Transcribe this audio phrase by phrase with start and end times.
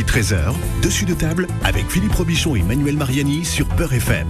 [0.00, 4.28] midi 13h, dessus de table avec Philippe Robichon et Manuel Mariani sur Peur FM.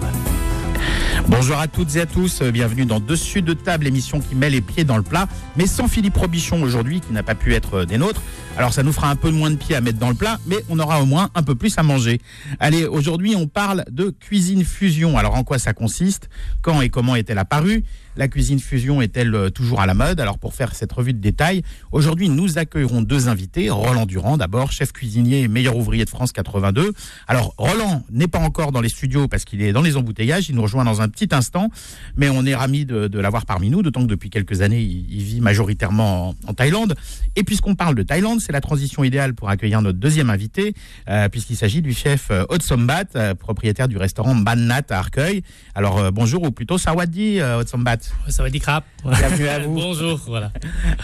[1.28, 4.50] Bonjour à toutes et à tous, euh, bienvenue dans Dessus de table, émission qui met
[4.50, 7.75] les pieds dans le plat, mais sans Philippe Robichon aujourd'hui, qui n'a pas pu être
[7.75, 8.22] euh, des nôtres.
[8.56, 10.56] Alors ça nous fera un peu moins de pieds à mettre dans le plat, mais
[10.68, 12.21] on aura au moins un peu plus à manger.
[12.59, 15.18] Allez, aujourd'hui on parle de cuisine fusion.
[15.18, 16.29] Alors en quoi ça consiste?
[16.62, 17.84] Quand et comment est-elle apparue?
[18.16, 20.20] La cuisine fusion est-elle euh, toujours à la mode?
[20.20, 21.62] Alors pour faire cette revue de détails,
[21.93, 23.70] aujourd'hui nous accueillerons deux invités.
[23.70, 26.93] Roland Durand d'abord, chef cuisinier et meilleur ouvrier de France 82.
[27.29, 30.57] Alors Roland n'est pas encore dans les studios parce qu'il est dans les embouteillages, il
[30.57, 31.71] nous rejoint dans un petit instant,
[32.16, 35.41] mais on est ramis de, l'avoir parmi nous, d'autant que depuis quelques années il, vit
[35.41, 36.97] majoritairement en, Thaïlande.
[37.36, 40.74] Et puisqu'on parle de Thaïlande, c'est la transition idéale pour accueillir notre deuxième invité,
[41.08, 43.05] euh, puisqu'il s'agit du chef euh, Otsombat,
[43.38, 45.42] propriétaire du restaurant Bannat à Arcueil.
[45.74, 48.00] Alors bonjour ou plutôt Sawadi Otsombat.
[48.28, 48.84] Ça va dire crap.
[49.05, 49.75] Bienvenue à vous.
[49.75, 50.53] Bonjour, voilà.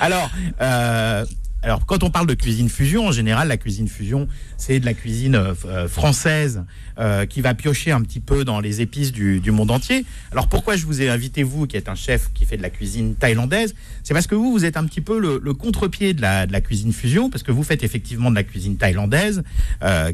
[0.00, 1.24] Alors, euh,
[1.66, 4.94] alors, quand on parle de cuisine fusion, en général, la cuisine fusion, c'est de la
[4.94, 6.62] cuisine euh, euh, française
[7.00, 10.04] euh, qui va piocher un petit peu dans les épices du, monde entier.
[10.30, 12.70] Alors, pourquoi je vous ai invité, vous, qui êtes un chef qui fait de la
[12.70, 13.74] cuisine thaïlandaise?
[14.04, 17.30] C'est parce que vous, vous êtes un petit peu le, contre-pied de la, cuisine fusion,
[17.30, 19.42] parce que vous faites effectivement de la cuisine thaïlandaise,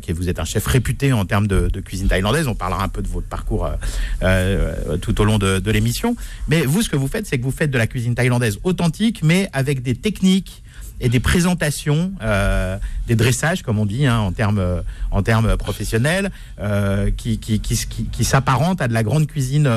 [0.00, 2.48] qui vous êtes un chef réputé en termes de, cuisine thaïlandaise.
[2.48, 3.70] On parlera un peu de votre parcours
[5.03, 6.16] tout au long de l'émission.
[6.48, 9.22] Mais vous, ce que vous faites, c'est que vous faites de la cuisine thaïlandaise authentique,
[9.22, 10.62] mais avec des techniques
[11.03, 16.31] et des présentations, euh, des dressages, comme on dit hein, en termes en termes professionnels,
[16.61, 19.69] euh, qui, qui, s'apparentent à de la grande cuisine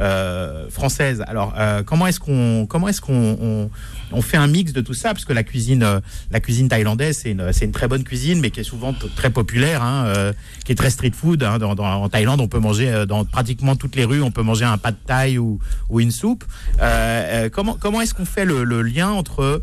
[0.00, 1.24] euh, française.
[1.26, 1.54] Alors,
[1.86, 3.70] comment est-ce qu'on comment est-ce qu'on
[4.12, 5.14] on, fait un mix de tout ça?
[5.14, 8.60] Parce que la cuisine la cuisine thaïlandaise, c'est une, une très bonne cuisine, mais qui
[8.60, 10.32] est souvent très populaire, hein,
[10.66, 11.42] qui est très street food.
[11.42, 14.76] Hein, en Thaïlande, on peut manger dans pratiquement toutes les rues, on peut manger un
[14.76, 15.58] pas de thaï ou,
[15.98, 16.44] une soupe.
[17.52, 19.62] comment comment est-ce qu'on fait le lien entre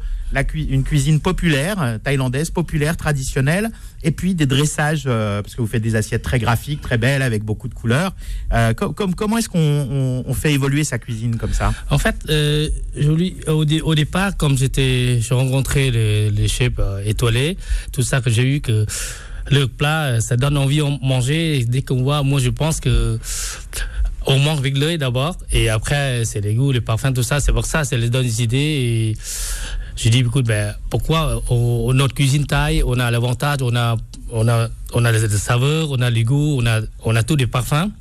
[0.53, 3.69] une cuisine populaire, euh, thaïlandaise, populaire, traditionnelle,
[4.03, 7.21] et puis des dressages, euh, parce que vous faites des assiettes très graphiques, très belles,
[7.21, 8.13] avec beaucoup de couleurs.
[8.53, 11.73] Euh, comment est-ce qu'on fait évoluer sa cuisine comme ça?
[11.89, 12.15] En fait,
[13.47, 16.73] au, départ, comme j'étais, j'ai rencontré les, chefs
[17.05, 17.57] étoilés,
[17.91, 18.85] tout ça que j'ai eu que
[19.49, 21.65] le plat, ça donne envie de manger.
[21.67, 23.19] dès qu'on voit, moi je pense que
[24.25, 27.39] on mange avec l'œil d'abord et après c'est les goûts, les parfums, tout ça.
[27.39, 29.15] C'est pour ça, ça les donne des idées
[29.95, 33.95] j'ai dit, écoute, ben, pourquoi au, notre cuisine taille, on a l'avantage, on a,
[34.31, 37.35] on a, on a les, saveurs, on a les goûts, on a, on a tous
[37.35, 37.91] les parfums.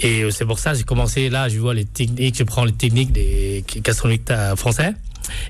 [0.00, 2.72] Et c'est pour ça que j'ai commencé là, je vois les techniques, je prends les
[2.72, 4.94] techniques des gastronomiques français.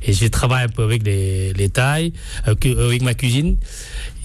[0.02, 2.12] Et je travaille un peu avec les, les tailles,
[2.48, 3.56] euh, avec ma cuisine.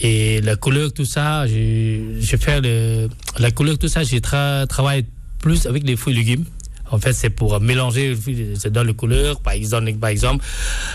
[0.01, 3.09] Et la couleur, tout ça, je, je fais le,
[3.40, 5.06] la couleur, tout ça, j'ai travaillé
[5.40, 6.45] plus avec les fruits et légumes.
[6.95, 8.16] En fait, c'est pour mélanger,
[8.57, 9.41] c'est dans les couleurs.
[9.41, 10.45] Par exemple, par exemple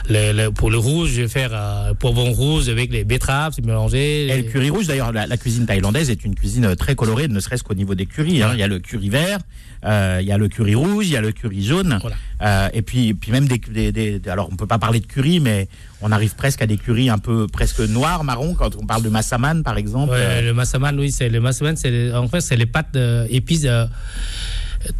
[0.08, 4.26] le, pour le rouge, je vais faire un poivron rouge avec les betteraves, c'est mélangé.
[4.28, 7.62] Et le curry rouge, d'ailleurs, la, cuisine thaïlandaise est une cuisine très colorée, ne serait-ce
[7.62, 8.42] qu'au niveau des currys.
[8.42, 8.52] Hein.
[8.54, 9.38] Il y a le curry vert,
[9.84, 11.98] euh, il y a le curry rouge, il y a le curry jaune.
[12.42, 15.68] Euh, et puis, puis même des, des, Alors, on peut pas parler de curry, mais
[16.00, 19.10] on arrive presque à des currys un peu presque noirs, marron, quand on parle de
[19.10, 20.12] massaman, par exemple.
[20.12, 23.66] Ouais, le massaman, oui, c'est le massaman, c'est en fait, c'est les pâtes épices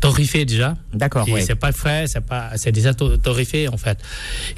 [0.01, 0.77] torréfié déjà.
[0.93, 1.27] D'accord.
[1.29, 3.99] Et c'est pas frais, c'est pas, c'est déjà torréfié en fait.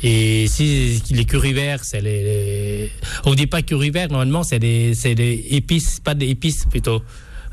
[0.03, 2.91] Et si les curry verts, c'est les,
[3.25, 7.03] on dit pas curry vert, normalement c'est des, c'est des épices, pas des épices plutôt.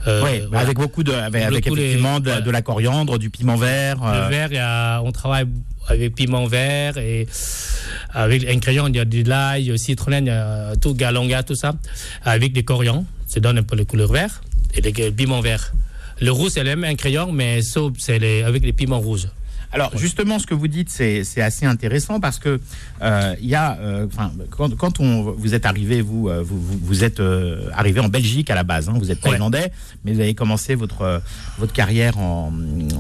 [0.08, 3.98] Euh, oui, avec beaucoup de, avec, effectivement de, la coriandre, du piment vert.
[4.02, 4.28] Le euh.
[4.30, 5.46] vert, y a, on travaille
[5.90, 7.28] avec piment vert et
[8.14, 11.56] avec un crayon, il y a de l'ail, citronnelle, il y a tout galonga, tout
[11.56, 11.74] ça,
[12.24, 14.42] avec des coriandres, ça donne un peu le couleur vert
[14.74, 15.74] et les piments verts.
[16.22, 19.28] Le rouge, c'est le même crayon, mais c'est avec les piments rouges.
[19.72, 22.60] Alors justement, ce que vous dites, c'est assez intéressant parce que
[23.04, 24.08] euh, il y a, euh,
[24.50, 27.22] quand, on, vous êtes arrivé, vous, euh, vous, vous, êtes
[27.74, 28.90] arrivé en Belgique à la base.
[28.90, 29.72] Hein, vous êtes thaïlandais,
[30.04, 31.22] mais vous avez commencé votre
[31.60, 32.52] votre carrière en,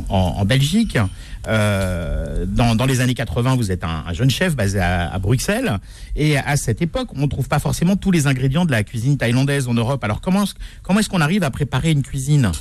[0.09, 0.97] en Belgique.
[1.45, 5.77] Dans, dans, les années 80, vous êtes un, jeune chef basé à, Bruxelles.
[6.15, 9.17] Et à cette époque, on ne trouve pas forcément tous les ingrédients de la cuisine
[9.17, 10.03] thaïlandaise en Europe.
[10.03, 10.43] Alors comment,
[10.83, 12.51] comment est-ce qu'on arrive à préparer une cuisine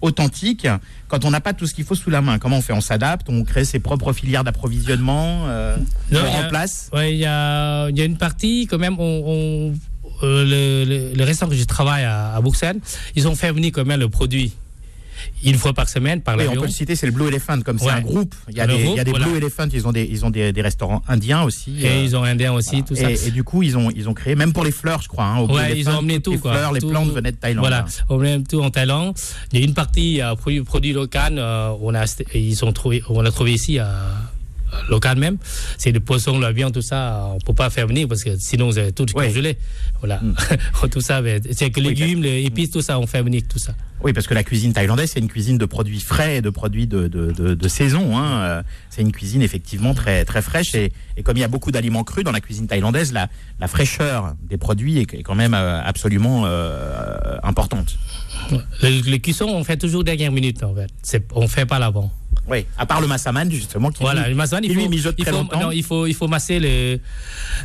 [0.00, 0.66] authentique
[1.06, 2.38] quand on n'a pas tout ce qu'il faut sous la main?
[2.40, 2.72] Comment on fait?
[2.72, 3.11] On s'adapte?
[3.28, 5.76] On crée ses propres filières d'approvisionnement euh,
[6.12, 8.96] On remplace Oui, il y a, y a, une partie quand même.
[8.98, 9.72] on,
[10.22, 10.44] euh,
[10.84, 12.78] le, le, restaurant que je travaille à, à Bruxelles,
[13.16, 14.52] ils ont fait venir quand même le produit
[15.44, 16.52] une fois par semaine par l'avion.
[16.52, 18.34] on peut le citer, c'est le Blue Elephant, comme c'est un groupe.
[18.48, 20.30] Il y a des, il y a des Blue Elephant, ils ont des, ils ont
[20.30, 21.74] des, des restaurants indiens aussi.
[21.80, 23.10] Et euh, ils ont indiens aussi, tout ça.
[23.10, 25.24] Et, du coup, ils ont, ils ont créé, même pour les fleurs, je crois.
[25.24, 26.32] Hein, ouais, ils ont emmené tout.
[26.32, 27.64] Les quoi, fleurs, les plantes venaient de Thaïlande.
[27.64, 29.14] Voilà, on emmené tout en Thaïlande.
[29.52, 32.04] Il y a une partie euh, produit, produit local, euh, on a,
[32.34, 33.88] ils ont trouvé, on a trouvé ici à
[34.88, 35.38] local même.
[35.78, 38.72] C'est le poisson, la viande, tout ça, on peut pas faire venir parce que sinon
[38.72, 39.28] c'est tout Ouais.
[39.28, 39.58] congelé.
[40.00, 40.20] Voilà.
[40.22, 40.34] Mm.
[40.90, 41.20] tout ça,
[41.52, 43.74] c'est que légumes, les épices, tout ça, on fait venir tout ça.
[44.04, 46.88] Oui, parce que la cuisine thaïlandaise, c'est une cuisine de produits frais et de produits
[46.88, 48.16] de, de, de, de saison.
[48.18, 48.32] Hein.
[48.40, 50.74] Euh, C'est une cuisine effectivement très, très fraîche.
[50.74, 53.28] Et, et comme il y a beaucoup d'aliments crus dans la cuisine thaïlandaise, la,
[53.60, 57.96] la fraîcheur des produits est, est quand même euh, absolument euh, importante.
[58.82, 61.22] Les, les cuissons, on fait toujours dernière minute en fait.
[61.34, 62.10] On fait pas l'avant.
[62.48, 65.14] Oui, à part le massaman, justement, qui, Voilà, lui, le massaman, il lui faut, mijote
[65.18, 65.60] il très faut, longtemps.
[65.60, 67.00] non, il faut, il faut masser les,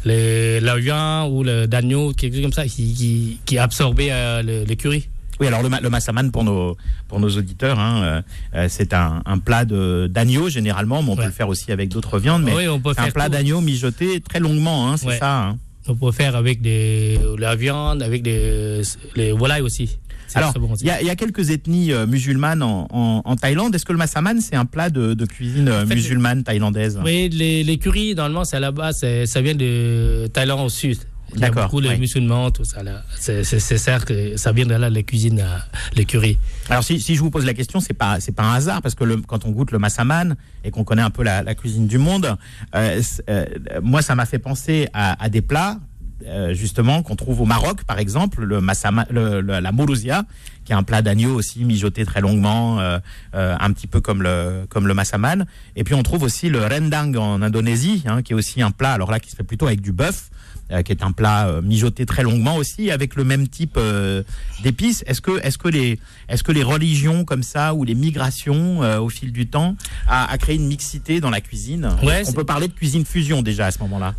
[0.05, 4.41] les, la viande ou le d'agneau, quelque chose comme ça, qui, qui, qui absorbe euh,
[4.43, 5.07] le, le curry.
[5.39, 6.75] Oui, alors le, le massaman pour nos
[7.07, 8.21] pour nos auditeurs, hein, euh,
[8.55, 12.17] euh, c'est un, un plat d'agneau généralement, mais on peut le faire aussi avec d'autres
[12.19, 12.43] viandes.
[12.43, 15.17] Mais Oui, on peut c'est un faire plat d'agneau mijoté très longuement, hein, c'est Ouais.
[15.19, 15.43] ça.
[15.49, 15.57] hein.
[15.89, 18.81] On peut faire avec des, la viande, avec des,
[19.15, 19.97] les volailles aussi.
[20.35, 23.35] Alors, bon il y, a- il y a quelques ethnies euh, musulmanes en, en- en
[23.35, 23.73] Thaïlande.
[23.75, 26.99] Est-ce que le massaman, c'est un plat de, de cuisine euh, En fait, musulmane thaïlandaise?
[27.03, 30.97] Oui, les, les currys, normalement, c'est là-bas, ça vient de Thaïlande au sud.
[31.33, 31.97] Il y a D'accord, beaucoup ouais.
[31.97, 32.81] musulmans, tout ça.
[33.19, 35.57] C'est certain que ça vient de là, les cuisines, euh,
[35.93, 36.37] les currys.
[36.69, 38.95] Alors, si, si je vous pose la question, c'est pas c'est pas un hasard parce
[38.95, 41.85] que le, quand on goûte le massaman et qu'on connaît un peu la, la cuisine
[41.85, 42.37] du monde,
[42.75, 43.45] euh, euh,
[43.83, 45.79] moi, ça m'a fait penser à, à des plats.
[46.25, 50.23] Euh, justement qu'on trouve au Maroc par exemple le massama, le- le- la mourousia
[50.65, 52.99] qui est un plat d'agneau aussi mijoté très longuement euh,
[53.35, 56.65] euh, un petit peu comme le comme le massaman et puis on trouve aussi le
[56.65, 59.67] rendang en Indonésie hein, qui est aussi un plat alors là qui se fait plutôt
[59.67, 60.29] avec du bœuf
[60.71, 64.21] euh, qui est un plat euh, mijoté très longuement aussi avec le même type euh,
[64.63, 65.01] d'épices.
[65.07, 65.97] Est-ce que, est-ce que les,
[66.27, 69.77] est-ce que les religions comme ça ou les migrations euh, au fil du temps
[70.09, 71.89] a, a créé une mixité dans la cuisine?
[72.03, 74.13] Ouais, On peut parler de cuisine fusion déjà à ce moment-là.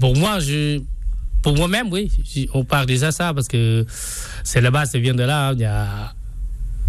[0.00, 0.80] Pour moi, je,
[1.42, 2.10] pour moi-même, oui,
[2.52, 3.86] on parle déjà ça parce que
[4.42, 5.48] c'est là-bas, ça vient de là.
[5.50, 6.10] hein,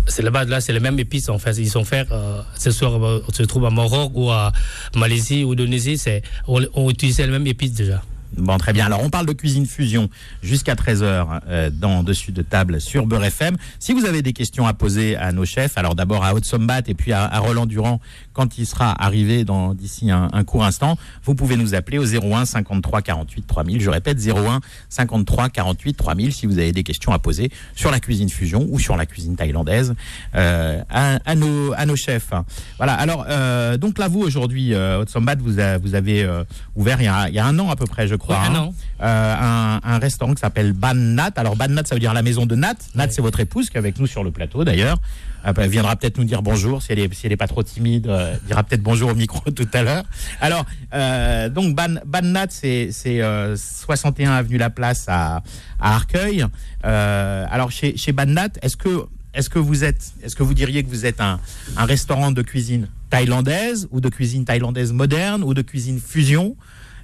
[0.07, 1.57] c'est là-bas, là, c'est les mêmes épices en fait.
[1.57, 4.51] Ils sont faits, euh, ce soir, on se trouve à Maroc ou à
[4.95, 5.99] Malaisie ou Indonésie,
[6.47, 8.01] on, on utilise les mêmes épices déjà.
[8.37, 8.85] Bon, très bien.
[8.85, 10.09] Alors, on parle de cuisine fusion
[10.43, 13.55] jusqu'à 13h euh, dans Dessus de table sur Beurre FM.
[13.79, 16.81] Si vous avez des questions à poser à nos chefs, alors d'abord à Haute Sombat
[16.87, 17.99] et puis à, à Roland Durand
[18.33, 22.05] quand il sera arrivé dans d'ici un, un court instant, vous pouvez nous appeler au
[22.05, 23.81] 01 53 48 3000.
[23.81, 24.59] Je répète, 01
[24.89, 28.79] 53 48 3000 si vous avez des questions à poser sur la cuisine fusion ou
[28.79, 29.93] sur la cuisine thaïlandaise
[30.35, 32.31] euh, à, à nos, à nos chefs.
[32.77, 32.93] Voilà.
[32.93, 36.43] Alors, euh, donc là, vous, aujourd'hui, euh, Haute Sombat, vous, vous avez euh,
[36.75, 38.24] ouvert il y, a, il y a un an à peu près, je crois.
[38.29, 38.69] Ouais, hein,
[39.01, 41.31] euh, un, un restaurant qui s'appelle Ban Nat.
[41.35, 42.75] Alors Ban Nat, ça veut dire la maison de Nat.
[42.95, 43.09] Nat, Ouais.
[43.11, 44.97] c'est votre épouse qui est avec nous sur le plateau d'ailleurs.
[45.45, 47.61] Euh, Elle viendra peut-être nous dire bonjour si elle est, si elle est pas trop
[47.61, 48.07] timide.
[48.07, 50.03] euh, elle dira peut-être bonjour au micro tout à l'heure.
[50.41, 55.43] Alors euh, donc Ban, Ban Nat, c'est c'est, euh, 61 avenue La Place à,
[55.79, 56.45] à Arcueil.
[56.83, 60.81] Alors chez chez Ban Nat, est-ce que est-ce que vous êtes, est-ce que vous diriez
[60.83, 61.41] que vous êtes un,
[61.75, 66.55] un restaurant de cuisine thaïlandaise ou de cuisine thaïlandaise moderne ou de cuisine fusion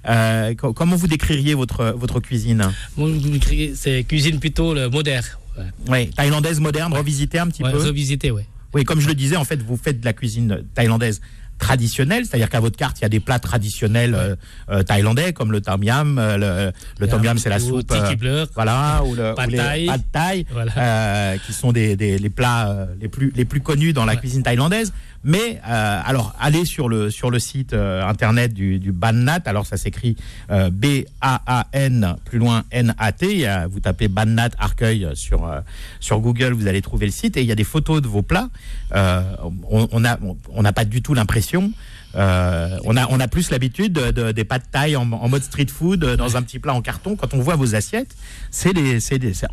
[0.09, 2.71] Euh, co- Comment vous décririez votre votre cuisine?
[2.97, 5.25] Moi, je vous dirais, c'est cuisine plutôt le moderne.
[5.57, 7.77] Ouais, Oui, thaïlandaise moderne, revisitée un petit Ouais, peu?
[7.83, 8.45] revisiter, ouais.
[8.73, 11.19] Oui, comme je le disais, en fait, vous faites de la cuisine thaïlandaise
[11.59, 14.35] traditionnelle, c'est-à-dire qu'à votre carte, il y a des plats traditionnels euh,
[14.71, 16.17] euh, thaïlandais comme le tom yam.
[16.17, 17.87] euh, le, le tom yam, c'est la Ou soupe.
[17.87, 18.45] tiki euh, bleu.
[18.55, 19.85] voilà, ou le Pad ou les thai.
[19.85, 20.71] pad thai, Voilà.
[20.77, 24.13] euh, qui sont des, des- les plats euh, les plus les plus connus dans la
[24.13, 24.19] Ouais.
[24.19, 24.91] cuisine thaïlandaise.
[25.23, 29.41] Mais euh, alors, allez sur le sur le site euh, internet du, du Ban Nat.
[29.45, 30.15] Alors, ça s'écrit
[30.49, 33.47] euh, B A A N plus loin N A T.
[33.47, 35.61] Euh, Vous tapez Ban Nat Arcueil sur euh,
[35.99, 38.23] sur Google, vous allez trouver le site et il y a des photos de vos
[38.23, 38.49] plats.
[38.95, 39.21] Euh,
[39.69, 40.17] on on a
[40.49, 41.71] on n'a pas du tout l'impression.
[42.15, 45.67] Euh, on a on a plus l'habitude de, de- des pâtes taille en, mode street
[45.67, 47.15] food euh, dans un petit plat en carton.
[47.15, 48.15] Quand on voit vos assiettes,
[48.49, 48.99] c'est des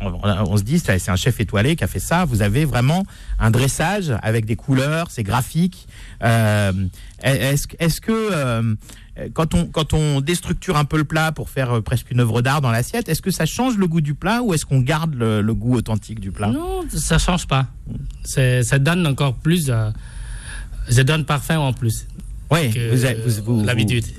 [0.01, 2.25] on, on se dit c'est un chef étoilé qui a fait ça.
[2.25, 3.05] Vous avez vraiment
[3.39, 5.87] un dressage avec des couleurs, c'est graphique.
[6.23, 6.73] Euh,
[7.23, 8.75] est-ce que
[9.33, 12.61] quand on quand on déstructure un peu le plat pour faire presque une œuvre d'art
[12.61, 15.41] dans l'assiette, est-ce que ça change le goût du plat ou est-ce qu'on garde le,
[15.41, 16.47] le goût authentique du plat?
[16.47, 17.67] Non, ça change pas.
[18.23, 19.71] Ça donne encore plus.
[20.89, 22.05] ça donne parfait en plus.
[22.51, 23.63] Oui, que, vous,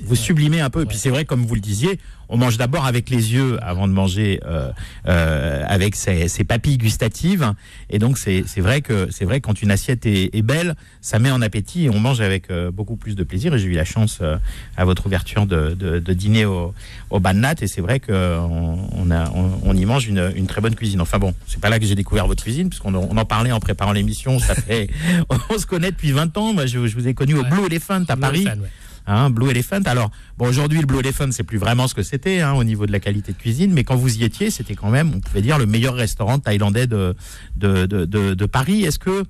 [0.03, 0.83] vous, sublimez un peu.
[0.83, 1.99] Et puis c'est vrai, comme vous le disiez,
[2.31, 4.71] on mange d'abord avec les yeux avant de manger euh,
[5.07, 7.53] euh, avec ses, ses papilles gustatives.
[7.89, 10.75] Et donc c'est c'est vrai que c'est vrai que quand une assiette est, est belle,
[11.01, 13.53] ça met en appétit et on mange avec euh, beaucoup plus de plaisir.
[13.53, 14.37] Et j'ai eu la chance euh,
[14.77, 16.73] à votre ouverture de, de, de dîner au,
[17.11, 20.61] au Bannat et c'est vrai qu'on on a on, on y mange une, une très
[20.61, 21.01] bonne cuisine.
[21.01, 23.59] Enfin bon, c'est pas là que j'ai découvert votre cuisine puisqu'on on en parlait en
[23.59, 24.39] préparant l'émission.
[24.39, 24.89] Ça fait
[25.49, 26.53] on se connaît depuis 20 ans.
[26.53, 27.43] Moi, je, je vous ai connu au.
[27.51, 28.43] Blue Elephant à Paris.
[28.43, 28.67] Fan, ouais.
[29.11, 29.81] Hein, Blue Elephant.
[29.85, 32.85] Alors, bon, aujourd'hui, le Blue Elephant, c'est plus vraiment ce que c'était hein, au niveau
[32.85, 35.41] de la qualité de cuisine, mais quand vous y étiez, c'était quand même, on pouvait
[35.41, 37.15] dire, le meilleur restaurant thaïlandais de,
[37.57, 38.83] de, Paris.
[38.83, 39.23] Est-ce que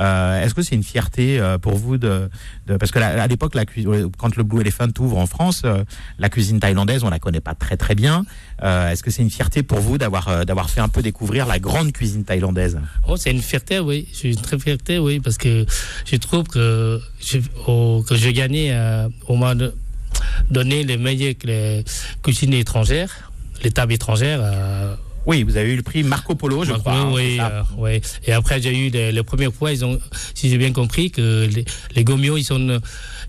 [0.00, 2.28] euh, est-ce que c'est une fierté euh, pour vous de,
[2.78, 3.86] parce que à l'époque, cu-
[4.18, 5.84] quand le Blue Elephant ouvre en France, euh,
[6.18, 8.24] la cuisine thaïlandaise, on la connaît pas très très bien.
[8.62, 11.46] Euh, est-ce que c'est une fierté pour vous d'avoir euh, d'avoir fait un peu découvrir
[11.46, 12.78] la grande cuisine thaïlandaise?
[13.08, 14.08] Oh, c'est une fierté, oui.
[14.12, 15.64] Je suis très fierté, oui, parce que
[16.04, 18.72] je trouve que je, au- que j'ai gagné
[19.34, 19.74] moment de
[20.50, 21.84] donner les meilleures les
[22.22, 23.30] cuisines étrangères,
[23.62, 24.40] les tables étrangères.
[24.42, 24.94] euh,
[25.26, 26.92] Oui, vous avez eu le prix Marco Polo, je crois.
[26.94, 28.00] hein, oui, euh, oui.
[28.26, 29.98] Et après, j'ai eu les, les premières fois, ils ont,
[30.34, 32.04] si j'ai bien compris, que les, les
[32.38, 32.80] ils sont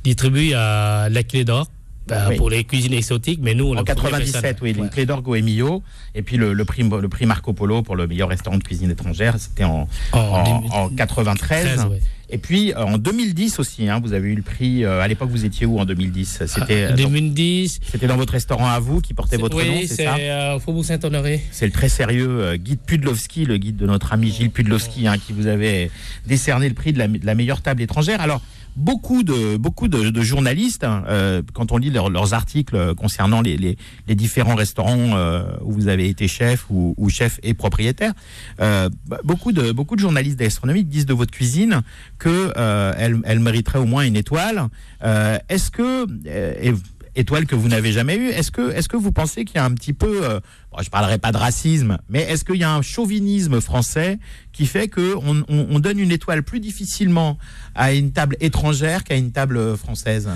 [0.03, 1.67] distribués à la clé d'or.
[2.07, 2.37] ben, Oui.
[2.37, 4.79] Pour les cuisines exotiques, mais nous, En le premier 97, restaurant- oui, Ouais.
[4.85, 5.83] une clé d'or Goemio,
[6.15, 8.89] et puis le, le prix le prix Marco Polo pour le meilleur restaurant de cuisine
[8.91, 10.71] étrangère, c'était en, En en, 2000.
[10.71, 11.65] en 93.
[11.75, 12.01] 13, ouais.
[12.31, 14.83] Et puis euh, en 2010 aussi, hein, vous avez eu le prix.
[14.85, 17.79] euh, à l'époque, vous étiez où en 2010 C'était euh, En dans- 2010.
[17.91, 20.15] c'était dans votre restaurant à vous qui portait votre oui, nom, c'est c'est ça?
[20.17, 21.41] euh, Faubourg Saint-Honoré.
[21.51, 25.15] C'est le très sérieux euh, guide Pudlowski, le guide de notre ami Gilles Pudlowski, hein,
[25.17, 25.89] qui vous avait
[26.27, 28.21] décerné le prix de la, de la meilleure table étrangère.
[28.21, 28.41] Alors,
[28.79, 33.57] beaucoup de, beaucoup de, journalistes, hein, euh, quand on lit leurs- articles euh, concernant les,
[33.57, 38.13] les, différents restaurants euh, où vous avez été chef ou, chef et propriétaire,
[38.57, 38.89] bah,
[39.23, 41.81] beaucoup, de, beaucoup de journalistes gastronomiques disent de votre cuisine
[42.17, 42.51] que
[42.97, 44.67] elle, elle mériterait au moins une étoile.
[45.01, 46.07] Est-ce que...
[46.27, 46.73] et-
[47.19, 48.29] étoile que vous n'avez jamais eue.
[48.29, 50.39] Est-ce que, est-ce que vous pensez qu'il y a un petit peu, euh,
[50.71, 54.19] bon, je parlerai pas de racisme, mais est-ce qu'il y a un chauvinisme français
[54.53, 57.37] qui fait que on, on- on donne une étoile plus difficilement
[57.75, 60.29] à une table étrangère qu'à une table française?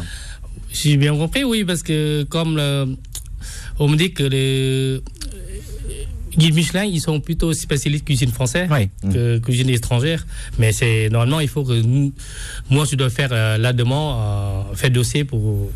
[0.72, 2.96] Si j'ai bien compris, oui, parce que comme le-
[3.80, 5.02] on me dit que les
[6.38, 8.90] guides Michelin, ils sont plutôt spécialistes cuisine française Oui.
[9.12, 10.26] que cuisine étrangère.
[10.58, 12.12] Mais c'est normalement, il faut que nous-
[12.70, 14.16] moi, je dois faire euh, la demande,
[14.72, 15.70] euh, faire dossier pour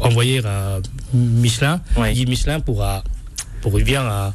[0.00, 0.78] envoyer à
[1.14, 2.12] Michelin, Ouais.
[2.12, 2.98] guide Michelin pour euh,
[3.62, 4.30] pour y bien euh,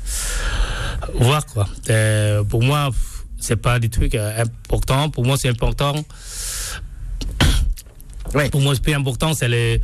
[1.16, 1.68] voir quoi.
[1.90, 2.90] Euh, pour moi,
[3.40, 5.10] c'est pas des trucs euh, importants.
[5.10, 5.96] Pour moi, c'est important.
[8.34, 8.50] Ouais.
[8.50, 9.82] Pour moi, le plus important, c'est les.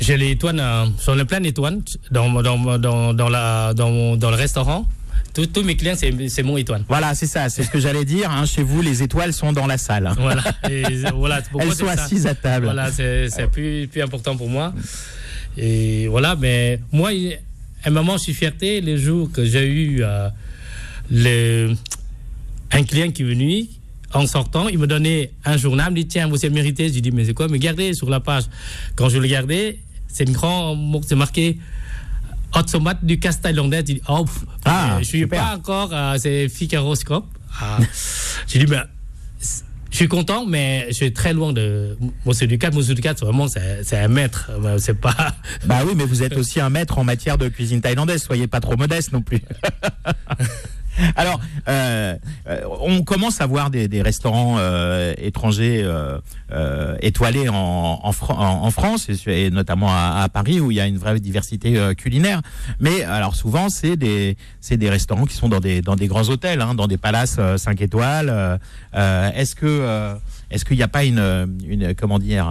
[0.00, 1.80] J'ai les étoiles, euh, j'en ai plein d'étoiles
[2.10, 4.86] dans, dans, dans, dans, la, dans, dans le restaurant.
[5.34, 6.84] Tous mes clients, c'est c'est mon étoile.
[6.88, 8.30] Voilà, c'est ça, c'est ce que j'allais dire.
[8.30, 8.44] hein.
[8.44, 10.12] Chez vous, les étoiles sont dans la salle.
[10.18, 10.42] Voilà.
[10.70, 10.82] Et
[11.14, 12.66] voilà Elles sont c'est assises à table.
[12.66, 14.74] Voilà, c'est c'est plus, plus important pour moi.
[15.56, 17.10] Et voilà, mais moi,
[17.84, 20.28] à un moment, je suis fierté le jour que j'ai eu euh,
[21.10, 21.74] le,
[22.70, 23.66] un client qui est venu.
[24.14, 26.88] En sortant, il me donnait un journal, il me dit Tiens, vous avez mérité.
[26.88, 27.48] Je lui dis Mais c'est quoi?
[27.48, 28.44] Mais regardez sur la page.
[28.96, 31.02] Quand je le regardais, c'est une grande.
[31.06, 31.56] C'est marqué
[32.54, 33.18] Hot Somat du.
[33.22, 35.42] Je dis Oh, pff, Ah, je suis super.
[35.42, 35.90] pas encore.
[35.92, 37.26] euh, c'est Ficaroscope.
[37.60, 37.78] Ah.
[38.46, 38.84] J'ai dit Ben.
[39.90, 42.70] Je suis content, mais je suis très loin de Monsieur Ducat.
[42.70, 44.50] Monsieur Ducat, c'est vraiment, c'est un maître.
[44.64, 45.14] Euh, C'est pas.
[45.66, 48.22] Bah oui, mais vous êtes aussi un maître en matière de cuisine thaïlandaise.
[48.22, 49.42] Soyez pas trop modeste non plus.
[51.16, 52.16] Alors, euh,
[52.48, 56.18] euh, on commence à voir des, des restaurants euh, étrangers euh,
[56.52, 60.86] euh, étoilés en, en, en- France, et, notamment à, à Paris, où il y a
[60.86, 62.42] une vraie diversité euh, culinaire.
[62.80, 64.36] Mais alors souvent, c'est des,
[64.70, 67.80] des restaurants qui sont dans des, dans des grands hôtels, hein, dans des palaces 5
[67.80, 68.58] étoiles.
[68.94, 70.16] Est-ce que
[70.50, 72.46] est-ce qu'il n'y a pas une, une comment dire,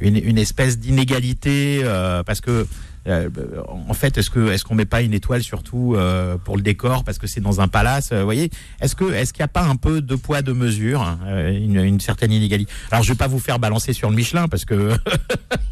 [0.00, 1.82] une, une espèce d'inégalité
[2.26, 2.66] parce que
[3.08, 7.04] en fait, est-ce que est-ce qu'on met pas une étoile surtout euh, pour le décor
[7.04, 8.50] parce que c'est dans un palace, euh, voyez?
[8.80, 12.00] Est-ce que est-ce qu'il n'y a pas un peu de poids de mesure, euh, une,
[12.00, 12.70] certaine inégalité?
[12.90, 14.92] Alors, je vais pas vous faire balancer sur le Michelin parce que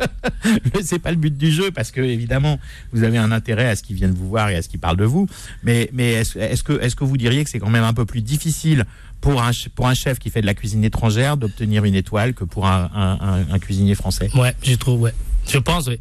[0.83, 2.59] c'est pas le but du jeu parce que évidemment
[2.93, 4.97] vous avez un intérêt à ce qu'ils viennent vous voir et à ce qu'ils parlent
[4.97, 5.27] de vous.
[5.63, 8.23] Mais mais est-ce que est-ce que vous diriez que c'est quand même un peu plus
[8.23, 8.85] difficile
[9.21, 12.45] pour un pour un chef qui fait de la cuisine étrangère d'obtenir une étoile que
[12.45, 14.31] pour un- un cuisinier français?
[14.35, 15.15] Ouais, je trouve, ouais.
[15.49, 15.99] Je pense, oui.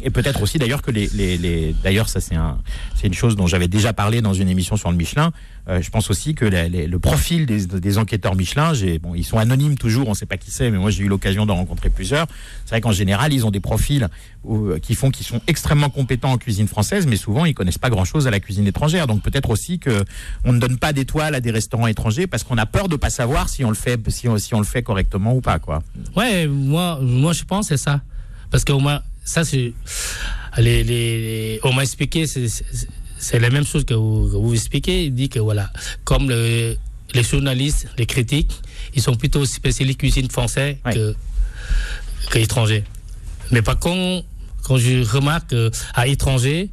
[0.00, 2.58] Et, et peut-être aussi d'ailleurs que les, les, les- d'ailleurs ça c'est un
[2.94, 5.32] c'est une chose dont j'avais déjà parlé dans une émission sur le Michelin.
[5.68, 9.14] Euh, je pense aussi que les- les- le profil des, des enquêteurs Michelin, j'ai bon
[9.14, 11.56] ils sont anonymes toujours, on sait pas qui c'est, mais moi j'ai eu l'occasion d'en
[11.56, 12.26] rencontrer plusieurs.
[12.64, 14.08] C'est vrai qu'en général ils ont des profils
[14.44, 17.90] où- qui font qu'ils sont extrêmement compétents en cuisine française, mais souvent ils connaissent pas
[17.90, 19.06] grand chose à la cuisine étrangère.
[19.06, 20.04] Donc peut-être aussi que
[20.44, 23.10] on ne donne pas d'étoiles à des restaurants étrangers parce qu'on a peur de pas
[23.10, 25.82] savoir si on le fait si on, si on le fait correctement ou pas quoi.
[26.16, 28.00] Ouais, moi, moi je pense que c'est ça.
[28.50, 29.72] Parce qu'au moins, ça, c'est.
[30.58, 32.48] Les, les, les- on m'a expliqué, c'est-
[33.40, 35.06] la même chose que vous, que vous expliquez.
[35.06, 35.70] Il dit que voilà,
[36.04, 36.76] comme le-
[37.14, 38.52] les journalistes, les critiques,
[38.94, 40.94] ils sont plutôt spécialistes cuisine française Ouais.
[40.94, 41.14] que,
[42.30, 42.84] que étrangers.
[43.50, 44.26] Mais par contre,
[44.62, 46.70] quand je remarque qu'à étranger,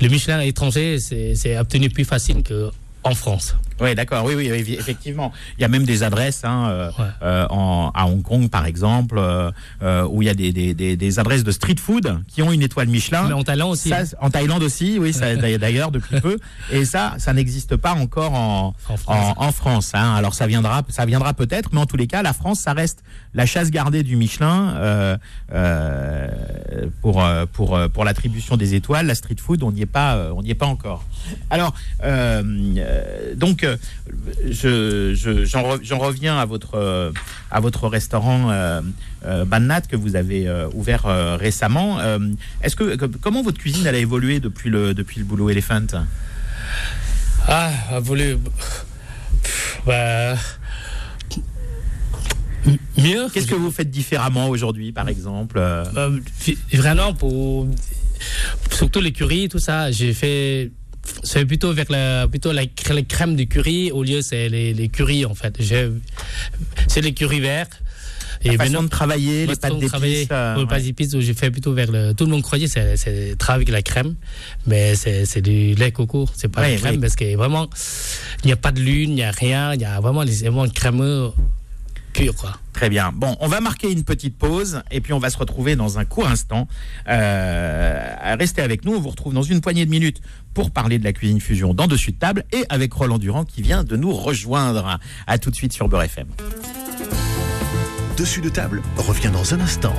[0.00, 3.54] le Michelin à étranger, c'est obtenu plus facile qu'en France.
[3.80, 4.24] Oui, d'accord.
[4.24, 4.46] Oui, oui,
[4.78, 5.32] effectivement.
[5.58, 6.90] Il y a même des adresses hein, euh,
[7.22, 11.18] euh, en, à Hong Kong, par exemple, euh, où il y a des, des, des,
[11.18, 13.26] adresses de street food qui ont une étoile Michelin.
[13.28, 13.88] Mais en Thaïlande aussi.
[13.88, 15.14] Ça, en Thaïlande aussi, oui,
[15.58, 16.38] d'ailleurs depuis peu.
[16.70, 19.34] Et ça, ça n'existe pas encore en, en France.
[19.36, 20.14] En, France hein.
[20.14, 23.02] Alors ça viendra, ça viendra peut-être, mais en tous les cas, la France, ça reste
[23.34, 25.18] la chasse gardée du Michelin
[27.00, 27.22] pour
[27.52, 29.06] pour pour l'attribution des étoiles.
[29.06, 31.04] La street food, on n'y est pas, on n'y est pas encore.
[31.50, 31.74] Alors
[33.36, 33.66] donc
[34.50, 37.12] j'en reviens à votre,
[37.50, 38.80] à votre restaurant euh,
[39.24, 41.98] euh Bannat que vous avez euh, ouvert euh, récemment.
[42.62, 45.86] Est-ce que, comment votre cuisine elle a évolué depuis le, depuis le boulot Elephant?
[47.46, 48.38] Ah, évolué.
[49.86, 50.34] Bah,
[52.98, 53.28] mieux.
[53.32, 55.60] Qu'est-ce que vous faites différemment aujourd'hui, par exemple
[56.72, 57.66] Vraiment, pour
[58.70, 60.70] surtout l'écurie, tout ça, j'ai fait
[61.22, 65.24] c'est plutôt vers la, plutôt la, crème de curry au lieu c'est les, les curry
[65.24, 65.56] en fait.
[66.88, 67.68] C'est les curry verts.
[68.42, 70.28] Et la façon de travailler, les pâtes d'épices.
[70.32, 72.14] Euh, les pâtes d'épices, j'ai fait plutôt vers le.
[72.14, 74.14] Tout le monde croyait c'est c'est travailler avec la crème,
[74.66, 77.68] mais c'est du lait coco, c'est pas la crème parce que vraiment
[78.42, 80.40] il n'y a pas de lune, il n'y a rien, il y a vraiment les
[80.40, 81.32] éléments crémeux
[82.72, 83.12] Très bien.
[83.12, 86.04] Bon, on va marquer une petite pause et puis on va se retrouver dans un
[86.04, 86.68] court instant.
[87.08, 90.20] Euh, restez avec nous, on vous retrouve dans une poignée de minutes
[90.54, 93.62] pour parler de la cuisine fusion dans Dessus de table et avec Roland Durand qui
[93.62, 94.98] vient de nous rejoindre.
[95.26, 96.26] À tout de suite sur Beurre FM.
[98.16, 99.94] Dessus de table revient dans un instant.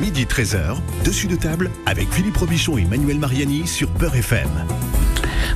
[0.00, 4.48] Midi 13h, Dessus de table avec Philippe Robichon et Manuel Mariani sur Beurre FM.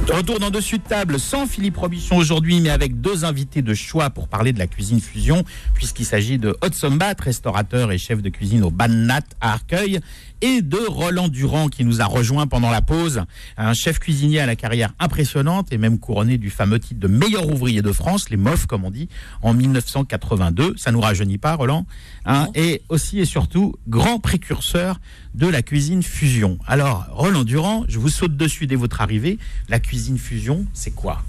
[0.08, 4.10] Retour dans Dessus de table sans Philippe Robichon aujourd'hui, mais avec deux invités de choix
[4.10, 5.44] pour parler de la cuisine fusion,
[5.74, 10.00] puisqu'il s'agit de Hot Sombat, restaurateur et chef de cuisine au Bannat à Arcueil,
[10.42, 13.22] et de Roland Durand qui nous a rejoint pendant la pause,
[13.56, 17.48] un chef cuisinier à la carrière impressionnante et même couronné du fameux titre de meilleur
[17.48, 19.08] ouvrier de France, les MOF comme on dit,
[19.40, 20.74] en 1982.
[20.76, 21.86] Ça nous rajeunit pas, Roland.
[22.26, 25.00] Hein, et aussi et surtout grand précurseur
[25.34, 26.58] de la cuisine fusion.
[26.66, 29.38] Alors, Roland Durand, je vous saute dessus dès votre arrivée.
[29.68, 31.22] La cuisine fusion, c'est quoi?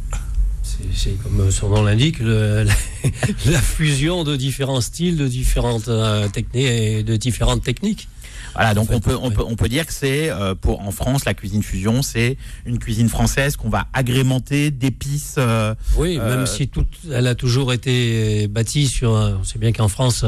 [0.63, 2.17] C'est comme son nom l'indique,
[3.45, 8.07] la, fusion de différents styles, de différentes euh, techniques de différentes techniques.
[8.55, 11.25] Voilà, donc on peut, on peut, on peut dire que c'est euh, pour en France
[11.25, 15.35] la cuisine fusion, c'est une cuisine française qu'on va agrémenter d'épices.
[15.37, 19.11] Euh, oui, même si toute, elle a toujours été bâtie sur.
[19.11, 20.23] On sait bien qu'en France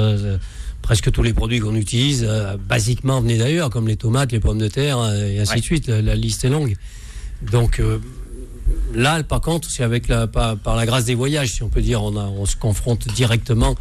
[0.86, 4.60] presque tous les produits qu'on utilise, euh, basiquement, venaient d'ailleurs, comme les tomates, les pommes
[4.60, 5.88] de terre, euh, et ainsi de suite.
[5.88, 6.76] La, liste est longue.
[7.42, 7.98] Donc euh,
[8.94, 12.04] là, par contre, c'est avec la, par, la grâce des voyages, si on peut dire,
[12.04, 13.76] on, on se confronte directement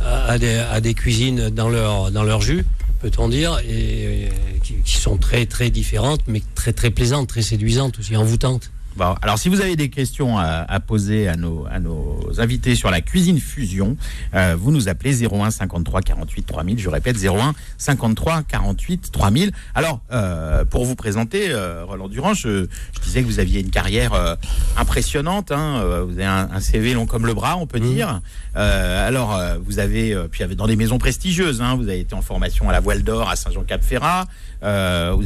[0.00, 0.36] à,
[0.80, 2.64] des, cuisines dans leur, dans leur jus,
[3.00, 4.28] peut-on dire, et,
[4.62, 9.38] qui, qui, sont très, très différentes, mais très, très plaisantes, très séduisantes aussi, envoûtantes alors
[9.38, 13.40] si vous avez des questions à, poser à nos, à nos invités sur la cuisine
[13.40, 13.96] fusion,
[14.34, 16.78] euh, vous nous appelez 01 53 48 3000.
[16.78, 19.52] Je répète 01 53 48 3000.
[19.74, 22.66] Alors euh, pour vous présenter, euh, Roland Durand, je,
[23.02, 24.36] disais que vous aviez une carrière
[24.76, 25.52] impressionnante.
[25.52, 27.94] Hein, vous avez un, CV long comme le bras, on peut mmh.
[27.94, 28.20] dire.
[28.54, 31.62] alors vous avez puis dans des maisons prestigieuses.
[31.62, 34.26] Hein, vous avez été en formation à la Voile d'Or à Saint-Jean-Cap-Ferrat.
[34.60, 34.66] Vous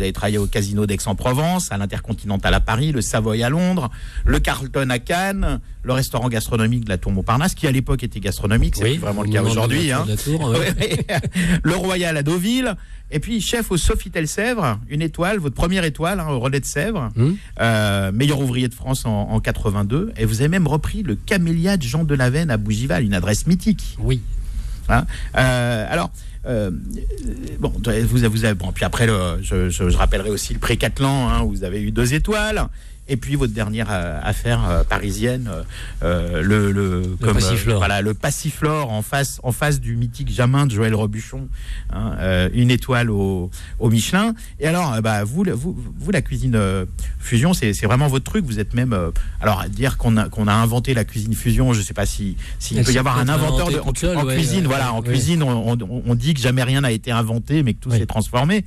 [0.00, 3.61] avez travaillé au Casino d'Aix-en-Provence, à l'Intercontinental à Paris, le Savoy à Londres,
[4.24, 8.20] le Carlton à Cannes, le restaurant gastronomique de la Tour Montparnasse, qui à l'époque était
[8.20, 9.90] gastronomique, c'est vraiment le cas aujourd'hui.
[9.92, 10.06] Hein.
[11.62, 12.76] le Royal à Deauville.
[13.14, 16.64] Et puis chef au Sofitel Sèvres, une étoile, votre première étoile hein, au Relais de
[16.64, 17.36] Sèvres, hum.
[17.60, 20.12] euh, meilleur ouvrier de France en, 82.
[20.16, 23.46] Et vous avez même repris le Camélia de Jean de Lavenne à Bougival, une adresse
[23.46, 23.98] mythique.
[24.00, 24.22] Oui.
[24.88, 25.04] Hein
[25.36, 26.10] euh, alors,
[26.46, 26.70] euh,
[27.60, 29.06] bon, vous, vous avez, bon, puis après,
[29.42, 32.66] je, je, rappellerai aussi le Pré-Catlan, hein, où vous avez eu deux étoiles.
[33.12, 35.50] Et puis votre dernière euh, affaire euh, parisienne,
[36.02, 37.76] euh, le, le, comme, Passiflore.
[37.76, 41.46] voilà, le Passiflore en face, en face du mythique Jamin de Joël Robuchon,
[41.92, 44.32] hein, une étoile au, au, Michelin.
[44.60, 46.58] Et alors, bah, vous, vous, vous, la cuisine
[47.18, 48.46] fusion, c'est vraiment votre truc?
[48.46, 48.96] Vous êtes même,
[49.42, 52.38] alors dire qu'on a, qu'on a inventé la cuisine fusion, je ne sais pas si
[52.58, 53.92] s'il peut y avoir un inventeur de, en,
[54.24, 54.64] cuisine.
[54.64, 57.80] voilà, en cuisine, on, on, on, dit que jamais rien n'a été inventé, mais que
[57.80, 58.64] tout s'est transformé.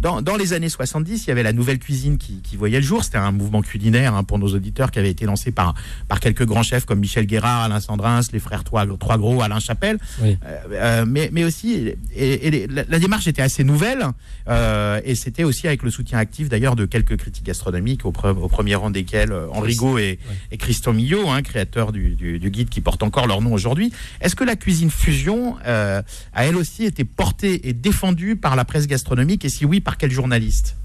[0.00, 2.86] dans, dans les années 70, il y avait la nouvelle cuisine qui, qui voyait le
[2.86, 3.02] jour.
[3.02, 5.74] C'était un mouvement culinaire hein, pour nos auditeurs qui avait été lancé par,
[6.08, 9.60] par quelques grands chefs comme Michel Guérard, Alain Sandrins, les frères Trois, Trois Gros, Alain
[9.60, 9.98] Chapelle.
[10.22, 10.34] Euh,
[10.72, 14.06] euh, mais, mais aussi, et, la, démarche était assez nouvelle
[14.48, 18.48] euh, et c'était aussi avec le soutien actif d'ailleurs de quelques critiques gastronomiques, au, au
[18.48, 20.18] premier rang desquels Henri Gaud et,
[20.50, 23.92] et Christian Millot, hein, créateurs du, du, guide qui porte encore leur nom aujourd'hui.
[24.20, 26.02] Est-ce que la cuisine fusion a
[26.34, 29.44] elle aussi été portée et défendue par la presse gastronomique?
[29.44, 30.76] Et si oui, par quel journaliste?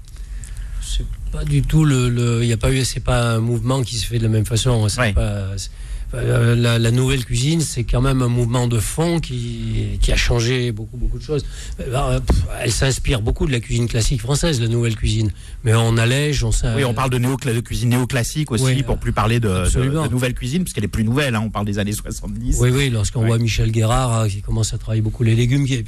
[1.34, 2.40] Pas du tout le.
[2.42, 2.84] Il n'y a pas eu.
[2.84, 4.88] C'est pas un mouvement qui se fait de la même façon.
[4.88, 5.12] C'est Ouais.
[5.12, 5.70] pas- c'est-
[6.12, 10.16] euh, la, la nouvelle cuisine, c'est quand même un mouvement de fond qui, qui a
[10.16, 11.44] changé beaucoup, beaucoup de choses.
[11.80, 15.32] Euh, pff, Elle s'inspire beaucoup de la cuisine classique française, la nouvelle cuisine.
[15.64, 18.98] Mais on allège, on Oui, on parle de, néo de cuisine néoclassique aussi, Oui, pour
[18.98, 20.06] plus parler de, de, absolument.
[20.06, 22.58] de nouvelle cuisine, puisqu'elle est plus nouvelle, hein, on parle des années 70.
[22.60, 25.82] Oui, oui, lorsqu'on voit Michel Guérard euh, qui commence à travailler beaucoup les légumes, qui-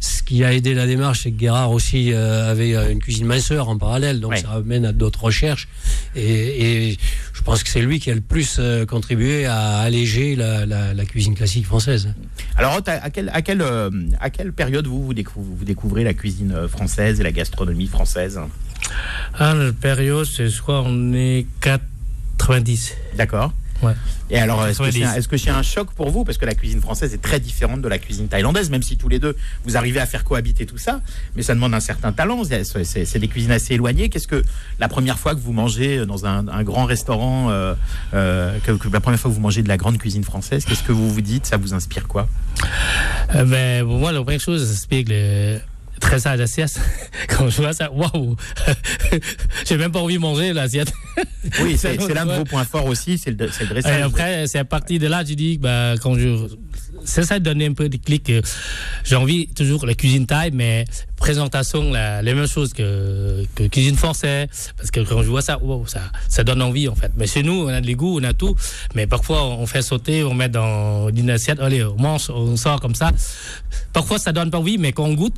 [0.00, 3.78] ce qui a aidé la démarche, c'est que Guérard aussi avait une cuisine minceur en
[3.78, 5.68] parallèle, donc ça amène à d'autres recherches.
[6.16, 6.98] Et, et
[7.32, 11.04] je pense que c'est lui qui a le plus contribué à alléger la, la- la
[11.04, 12.12] cuisine classique française.
[12.56, 16.04] Alors, à à quelle, à quelle, euh, à quelle période vous, vous, décou- vous découvrez
[16.04, 18.40] la cuisine euh, française et la gastronomie française?
[19.38, 22.94] Ah, la période, c'est, crois, on est 90.
[23.16, 23.94] D'accord Ouais.
[24.30, 25.48] Et alors, est-ce que c'est 90.
[25.48, 26.24] un, choc pour vous?
[26.24, 29.08] Parce que la cuisine française est très différente de la cuisine thaïlandaise, même si tous
[29.08, 31.00] les deux, vous arrivez à faire cohabiter tout ça.
[31.34, 32.42] Mais ça demande un certain talent.
[32.44, 34.08] C'est, des cuisines assez éloignées.
[34.08, 34.42] Qu'est-ce que
[34.78, 37.74] la première fois que vous mangez dans un, un grand restaurant, euh,
[38.14, 40.82] euh, que, que la première fois que vous mangez de la grande cuisine française, qu'est-ce
[40.82, 41.46] que vous vous dites?
[41.46, 42.28] Ça vous inspire quoi?
[43.34, 45.58] Euh, ben, pour moi, la première chose, ça explique le
[46.00, 46.80] tressage d'assiette.
[47.28, 48.36] Quand je vois ça, waouh!
[49.66, 50.92] J'ai même pas envie de manger l'assiette.
[51.62, 54.02] Oui, c'est, l'un de vos points forts aussi, c'est le, le Et dressage.
[54.02, 56.48] après, c'est à partir de là, tu dis, bah, quand je.
[57.04, 58.30] C'est ça de donner un peu de clic.
[59.04, 60.84] J'ai envie toujours la cuisine thaï, mais
[61.16, 64.48] présentation, la, les mêmes choses que, que cuisine française.
[64.76, 67.12] Parce que quand je vois ça, wow, ça, ça donne envie, en fait.
[67.16, 68.54] Mais chez nous, on a des goûts, on a tout.
[68.94, 72.80] Mais parfois, on fait sauter, on met dans une assiette, allez, on mange, on sort
[72.80, 73.12] comme ça.
[73.92, 75.34] Parfois, ça donne pas envie, mais quand on goûte,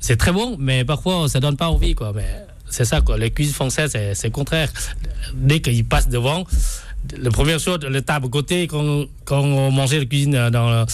[0.00, 2.12] c'est très bon, mais parfois, ça donne pas envie, quoi.
[2.14, 3.18] Mais c'est ça, quoi.
[3.18, 4.70] Les cuisines françaises, c'est le contraire.
[5.34, 6.44] Dès qu'ils passent devant,
[7.16, 10.84] la première chose, le table côté, quand, on mangeait la cuisine dans le,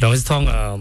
[0.00, 0.76] dans le restaurant euh,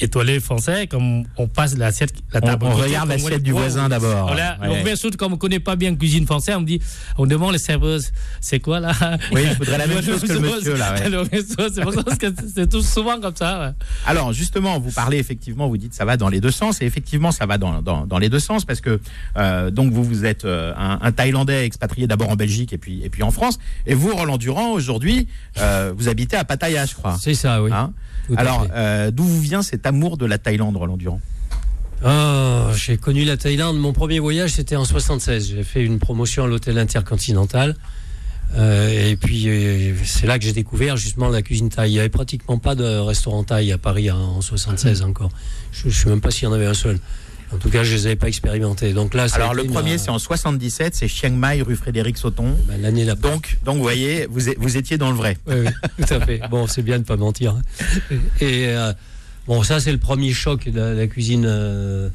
[0.00, 3.52] étoilé français, comme on passe l'assiette, la On- table on côté, regarde l'assiette on- du
[3.52, 4.34] voisin d'abord.
[4.34, 6.80] La première chose, comme on connaît pas bien la cuisine française, on me dit,
[7.18, 8.10] on demande les serveuses,
[8.40, 8.92] c'est quoi là?
[9.32, 11.40] Oui, il faudrait la même chose que le monsieur, là, ouais.
[12.54, 13.60] C'est tout souvent comme ça.
[13.60, 13.72] ouais.
[14.06, 17.32] Alors justement, vous parlez effectivement, vous dites ça va dans les deux sens, et effectivement
[17.32, 19.00] ça va dans, dans, dans les deux sens parce que
[19.36, 23.02] euh, donc vous vous êtes euh, un, un Thaïlandais expatrié d'abord en Belgique et puis
[23.04, 25.26] et puis en France, et vous Roland Durand aujourd'hui
[25.58, 27.16] euh, vous habitez à Pattaya, je crois.
[27.20, 27.70] C'est ça, oui.
[27.72, 27.92] Hein?
[28.36, 31.20] Alors euh, d'où vous vient cet amour de la Thaïlande, Roland Durand
[32.04, 33.78] Oh, j'ai connu la Thaïlande.
[33.78, 35.50] Mon premier voyage, c'était en 76.
[35.50, 37.76] J'ai fait une promotion à l'hôtel Intercontinental.
[38.56, 41.90] Euh, et puis, euh, c'est là que j'ai découvert justement la cuisine thaï.
[41.90, 45.30] Il n'y avait pratiquement pas de restaurant thaï à Paris hein, en 76 encore.
[45.72, 46.98] Je ne sais même pas s'il y en avait un seul.
[47.52, 48.92] En tout cas, je ne les avais pas expérimentés.
[48.92, 52.56] Donc là, Alors le premier ma- c'est en 77, c'est Chiang Mai rue Frédéric Sauton.
[52.68, 53.30] ben, l'année d'après.
[53.30, 55.36] Donc donc vous voyez, vous vous étiez dans le vrai.
[55.46, 55.70] Oui, oui,
[56.06, 56.40] tout à fait.
[56.50, 57.56] Bon, c'est bien de ne pas mentir.
[57.56, 58.14] hein.
[58.40, 58.92] Et euh,
[59.46, 62.08] bon, ça, c'est le premier choc de la, la cuisine euh,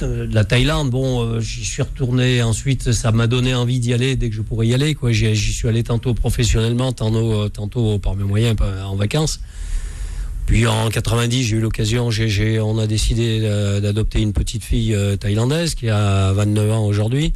[0.00, 0.90] de la Thaïlande.
[0.90, 2.92] Bon, euh, j'y suis retourné ensuite.
[2.92, 4.94] Ça m'a donné envie d'y aller dès que je pourrais y aller.
[4.94, 5.10] quoi.
[5.10, 9.40] J'y suis allé tantôt professionnellement, tantôt, euh, tantôt par mes moyens, en vacances.
[10.48, 15.14] Puis en 90, j'ai eu l'occasion, on a décidé euh, d'adopter une petite fille euh,
[15.14, 17.34] thaïlandaise qui a 29 ans aujourd'hui,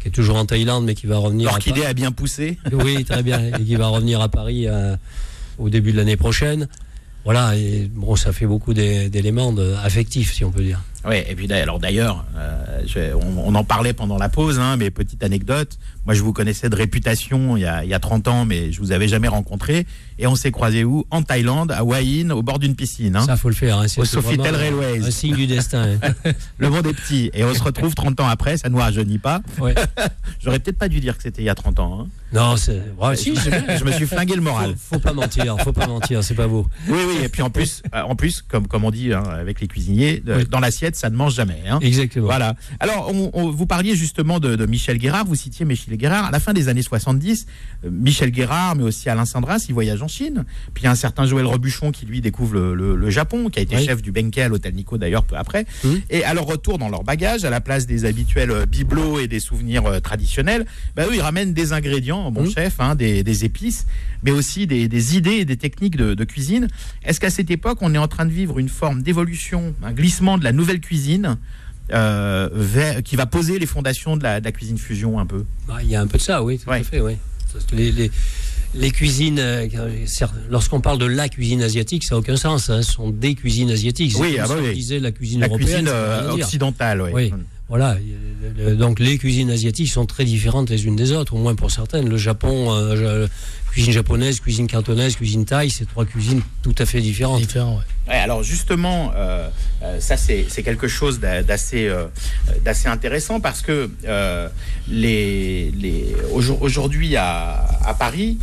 [0.00, 1.48] qui est toujours en Thaïlande, mais qui va revenir.
[1.48, 1.90] à L'orchidée Paris.
[1.90, 2.58] a bien poussé.
[2.72, 3.42] Oui, très bien.
[3.58, 4.96] Et qui va revenir à Paris euh,
[5.58, 6.66] au début de l'année prochaine.
[7.24, 10.80] Voilà, et bon, ça fait beaucoup d'é- d'éléments affectifs, si on peut dire.
[11.08, 14.76] Oui, et puis d'ailleurs- alors d'ailleurs, euh, on, on en parlait pendant la pause, hein,
[14.76, 17.98] mais petite anecdote, moi je vous connaissais de réputation il y, a, il y a
[17.98, 19.86] 30 ans, mais je vous avais jamais rencontré,
[20.18, 21.04] et on s'est croisés où?
[21.10, 23.16] En Thaïlande, à Hua Hin, au bord d'une piscine.
[23.16, 23.24] hein.
[23.26, 23.78] Ça, faut le faire.
[23.78, 25.06] Hein, Au Sofitel Railways.
[25.06, 25.96] Un signe du destin.
[26.02, 26.30] hein.
[26.58, 29.18] Le monde est petit, et on se retrouve 30 ans après, ça ne nous rajeunit
[29.18, 29.40] pas.
[29.58, 29.74] Ouais.
[30.42, 32.00] J'aurais peut-être pas dû dire que c'était il y a 30 ans.
[32.02, 32.08] hein.
[32.32, 32.82] Non, c'est.
[33.00, 33.34] ouais, si.
[33.36, 34.74] Je me suis flingué le moral.
[34.76, 36.66] Faut, faut pas mentir, faut pas mentir, c'est pas beau.
[36.88, 39.60] Oui, oui, et puis en plus, euh, en plus comme, comme on dit hein, avec
[39.60, 40.44] les cuisiniers, Oui.
[40.50, 41.62] dans l'assiette, ça ne mange jamais.
[41.68, 41.78] hein.
[41.82, 42.26] Exactement.
[42.26, 42.54] Voilà.
[42.80, 46.26] Alors, on- on- vous parliez justement de, de Michel Guérard, vous citiez Michel Guérard.
[46.26, 47.46] À la fin des années 70,
[47.84, 50.44] euh, Michel Guérard, mais aussi Alain Sandras, il voyage en Chine.
[50.74, 53.48] Puis il y a un certain Joël Robuchon qui, lui, découvre le, le- le Japon,
[53.50, 53.84] qui a été Oui.
[53.84, 55.66] chef du Benke à l'hôtel Nico, d'ailleurs, peu après.
[55.84, 56.00] Mhm.
[56.10, 59.28] Et à leur retour dans leur bagage, à la place des habituels euh, bibelots et
[59.28, 62.50] des souvenirs euh, traditionnels, bah, eux, ils ramènent des ingrédients, bon Mhm.
[62.52, 63.86] chef, hein, des, des épices,
[64.22, 66.68] mais aussi des, des idées et des techniques de, de cuisine.
[67.04, 70.38] Est-ce qu'à cette époque, on est en train de vivre une forme d'évolution, un glissement
[70.38, 71.36] de la nouvelle cuisine
[71.92, 75.44] euh, vers- qui va poser les fondations de la, de la cuisine fusion un peu
[75.68, 76.80] Bah, Il y a un peu de ça, oui, tout Ouais.
[76.80, 77.16] à fait, oui.
[77.72, 78.10] Les, les-
[78.74, 79.66] les cuisines, euh,
[80.50, 82.68] lorsqu'on parle de la cuisine asiatique, ça n'a aucun sens.
[82.68, 84.14] hein, ce sont des cuisines asiatiques.
[84.18, 84.74] Oui, ah bah on oui.
[84.74, 85.68] disait la cuisine La européenne.
[85.68, 87.10] cuisine euh, occidentale, oui.
[87.14, 87.32] Oui.
[87.68, 87.96] Voilà.
[88.78, 92.08] Donc les cuisines asiatiques sont très différentes les unes des autres, au moins pour certaines.
[92.08, 93.26] Le Japon, euh,
[93.76, 97.42] cuisine japonaise, cuisine cantonaise, cuisine thaï, c'est trois cuisines tout à fait différentes.
[97.42, 98.16] Différent, ouais.
[98.16, 99.50] alors justement, euh,
[99.82, 101.92] euh, ça c'est quelque chose d'assez
[102.64, 103.90] d'assez intéressant parce que
[104.88, 108.38] les, les aujourd'hui à, à, Paris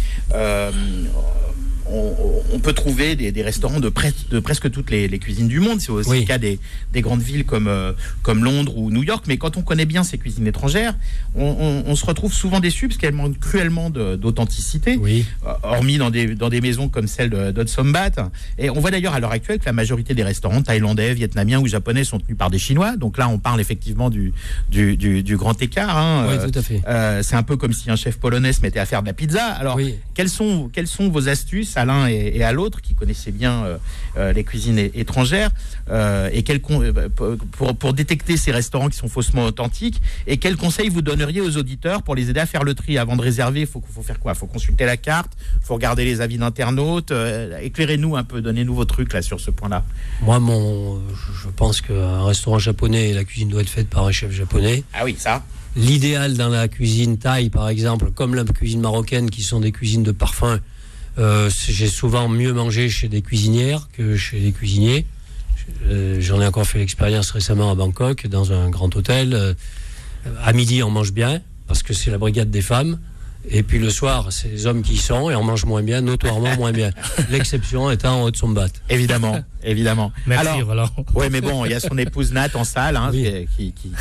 [1.90, 3.92] on, peut trouver des, restaurants de,
[4.30, 5.82] de, presque toutes les, cuisines du monde.
[5.82, 6.60] C'est aussi le cas des,
[6.98, 9.26] grandes villes comme, euh, comme Londres ou New York.
[9.28, 10.96] Mais quand on connaît bien ces cuisines étrangères,
[11.36, 14.98] on, se retrouve souvent déçu parce qu'elles manquent cruellement d'authenticité.
[15.00, 15.26] Oui.
[15.46, 18.30] Euh, hormis dans des, dans des maisons comme celle d'Otsombat.
[18.58, 21.68] Et on voit d'ailleurs à l'heure actuelle que la majorité des restaurants thaïlandais, vietnamiens ou
[21.68, 22.96] japonais sont tenus par des Chinois.
[22.98, 24.34] Donc là, on parle effectivement du,
[24.70, 25.98] du, grand écart.
[25.98, 26.28] Hein.
[26.30, 26.82] Oui, tout à fait.
[26.88, 29.14] Euh, c'est un peu comme si un chef polonais se mettait à faire de la
[29.14, 29.46] pizza.
[29.46, 29.80] Alors,
[30.14, 33.78] quelles, sont, quelles sont vos astuces à l'un et, à l'autre, qui connaissaient bien euh,
[34.18, 35.52] euh, les cuisines étrangères,
[35.90, 40.90] euh, et quel pour, pour détecter ces restaurants qui sont faussement authentiques, et quels conseils
[40.90, 43.62] vous donneriez aux auditeurs pour les aider à faire le tri avant de réserver?
[43.62, 44.34] Il faut, faut faire quoi?
[44.34, 47.14] Il faut consulter la carte, il faut regarder les avis d'internautes?
[47.62, 49.84] Éclairez-nous un peu, donnez-nous vos trucs là sur ce point-là.
[50.22, 51.02] Moi, mon,
[51.44, 54.84] je pense qu'un restaurant japonais, la cuisine doit être faite par un chef japonais.
[54.94, 55.44] Ah oui, ça.
[55.76, 60.04] L'idéal dans la cuisine thaï, par exemple, comme la cuisine marocaine, qui sont des cuisines
[60.04, 60.60] de parfum,
[61.18, 65.06] euh, j'ai souvent mieux mangé chez des cuisinières que chez des cuisiniers.
[65.86, 69.34] Euh, j'en ai encore fait l'expérience récemment à Bangkok, dans un grand hôtel.
[69.34, 69.54] Euh,
[70.42, 73.00] à midi, on mange bien, parce que c'est la brigade des femmes.
[73.50, 76.02] Et puis le soir, c'est les hommes qui y sont et on mange moins bien,
[76.02, 76.92] notoirement moins bien.
[77.30, 78.68] L'exception étant en haut de son bat.
[78.90, 80.12] Évidemment, évidemment.
[80.28, 83.74] Merci, Alors, Ouais, mais bon, il y a son épouse Nat en salle hein, qui,
[83.74, 83.92] qui,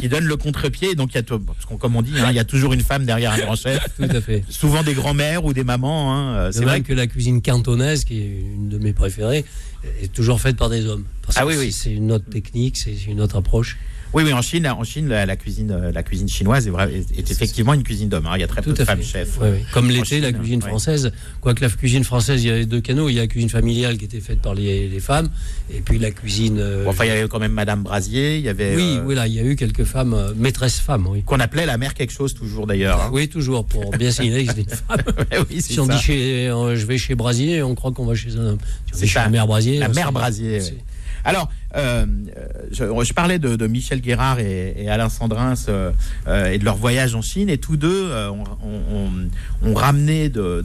[0.00, 0.94] qui, donne le contre-pied.
[0.94, 2.82] Donc, il y a, parce qu'on, comme on dit, hein, il y a toujours une
[2.82, 3.82] femme derrière un grand chef.
[3.96, 4.44] Tout à fait.
[4.50, 6.14] Souvent des grands-mères ou des mamans.
[6.14, 6.52] Hein.
[6.52, 6.92] C'est vrai que...
[6.92, 9.44] la cuisine cantonaise, qui est une de mes préférées,
[10.02, 11.04] est toujours faite par des hommes.
[11.36, 11.72] ah oui, oui.
[11.72, 13.78] C'est une autre technique, c'est une autre approche.
[14.14, 17.74] Oui, oui, en Chine, en Chine, la, cuisine, euh, la cuisine chinoise est, est, effectivement
[17.74, 18.26] une cuisine d'hommes.
[18.26, 18.32] Hein.
[18.36, 19.38] Il y a très peu de femmes chefs.
[19.72, 21.12] Comme l'était la cuisine française.
[21.40, 23.08] Quoique la cuisine française, il y avait deux canaux.
[23.08, 25.28] Il y a la cuisine familiale qui était faite par les, femmes,
[25.72, 26.58] et puis la cuisine.
[26.58, 28.38] Euh, enfin, il y avait quand même Madame Brasier.
[28.38, 28.74] Il y avait.
[28.74, 31.22] Oui, euh, il y a eu quelques femmes, maîtresses femmes, oui.
[31.22, 33.00] Qu'on appelait la mère quelque chose toujours d'ailleurs.
[33.00, 33.10] Hein.
[33.12, 35.44] Oui, toujours pour bien signaler que c'était une femme.
[35.60, 38.58] si on dit chez, je vais chez Brasier, on croit qu'on va chez un homme.
[38.92, 39.78] c'est chez la mère Brasier.
[39.78, 40.60] La mère Brasier.
[41.24, 42.06] Alors, euh,
[42.72, 45.92] je, parlais de, Michel Guérard et, Alain Sandrins euh,
[46.26, 48.10] euh, et de leur voyage en Chine, et tous deux
[49.62, 50.64] ont, ramené de,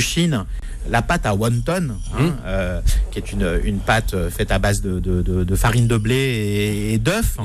[0.00, 0.44] Chine
[0.90, 3.10] la pâte à wonton, hein, mmh.
[3.10, 7.36] qui est une, pâte faite à base de, farine de blé et, d'œufs.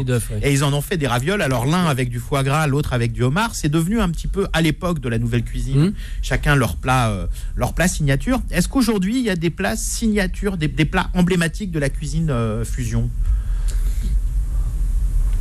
[0.41, 1.41] Et, ils en ont fait des ravioles.
[1.41, 3.55] Alors l'un avec du foie gras, l'autre avec du homard.
[3.55, 5.93] C'est devenu un petit peu à l'époque de la nouvelle cuisine, mmh.
[6.21, 8.41] chacun leur plat, leur plat signature.
[8.51, 12.29] Est-ce qu'aujourd'hui il y a des plats signature, des, des plats emblématiques de la cuisine
[12.29, 13.09] euh, fusion?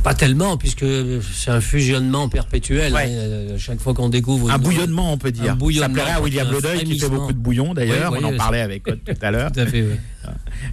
[0.03, 0.85] Pas tellement, puisque
[1.33, 2.95] c'est un fusionnement perpétuel.
[2.95, 4.51] Hein, euh, chaque fois qu'on découvre.
[4.51, 5.53] Un bouillonnement, on peut dire.
[5.53, 5.87] Un bouillonnement.
[5.87, 8.13] Ça plairait à William Ledeuil qui fait beaucoup de bouillon, d'ailleurs.
[8.13, 9.51] on en parlait avec tout à l'heure.
[9.51, 9.85] Tout à fait,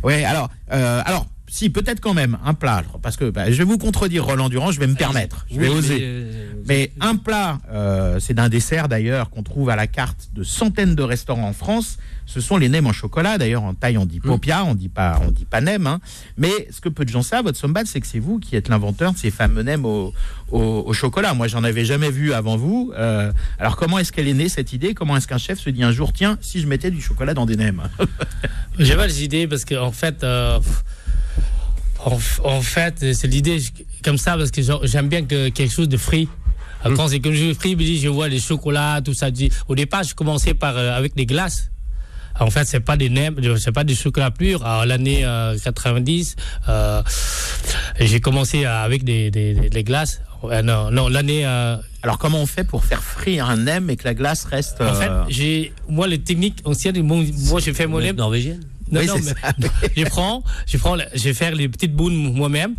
[0.03, 0.25] oui.
[0.25, 2.83] alors, euh, alors si, peut-être quand même, un plat.
[3.01, 5.47] Parce que bah, je vais vous contredire, Roland Durand, je vais me permettre.
[5.51, 6.01] Je vais oser.
[6.03, 10.43] Euh, mais, un plat, euh, c'est d'un dessert d'ailleurs qu'on trouve à la carte de
[10.43, 11.97] centaines de restaurants en France.
[12.27, 13.39] Ce sont les nems en chocolat.
[13.39, 14.29] D'ailleurs, en taille, on dit mmh.
[14.29, 15.87] popia, on dit pas, on dit pas nem.
[15.87, 16.01] Hein.
[16.37, 18.69] Mais ce que peu de gens savent, votre sombat, c'est que c'est vous qui êtes
[18.69, 20.13] l'inventeur de ces fameux nems au,
[20.51, 21.33] au, chocolat.
[21.33, 22.93] Moi, j'en avais jamais vu avant vous.
[22.99, 24.93] Euh, alors, comment est-ce qu'elle est née cette idée?
[24.93, 27.47] Comment est-ce qu'un chef se dit un jour, tiens, si je mettais du chocolat dans
[27.47, 27.85] des nems?
[28.79, 30.23] J'ai pas les idées parce qu'en en fait.
[32.45, 33.59] En, fait, c'est l'idée
[34.05, 36.29] comme ça parce que j'aime bien que quelque chose de frit.
[36.85, 36.95] Hmm.
[36.95, 39.29] Quand c'est que je frit, je vois les chocolats, tout ça.
[39.67, 41.71] Au départ, je commençais par euh, avec des glaces.
[42.39, 44.65] En fait, c'est pas des nems, c'est pas du chocolat pur.
[44.65, 45.25] À l'année
[45.65, 46.37] 90,
[46.69, 47.03] euh, euh,
[47.99, 50.21] j'ai commencé avec des, des, glaces.
[50.63, 51.45] non, non l'année.
[51.47, 54.95] Alors, comment on fait pour faire frire un nem et que la glace reste En
[54.95, 57.03] fait, j'ai moi les techniques anciennes.
[57.03, 57.25] Moi,
[57.59, 58.61] j'ai fait mon nem norvégienne?
[58.91, 62.75] Non, non, mais je prends, je prends, je vais faire les petites boules moi-même,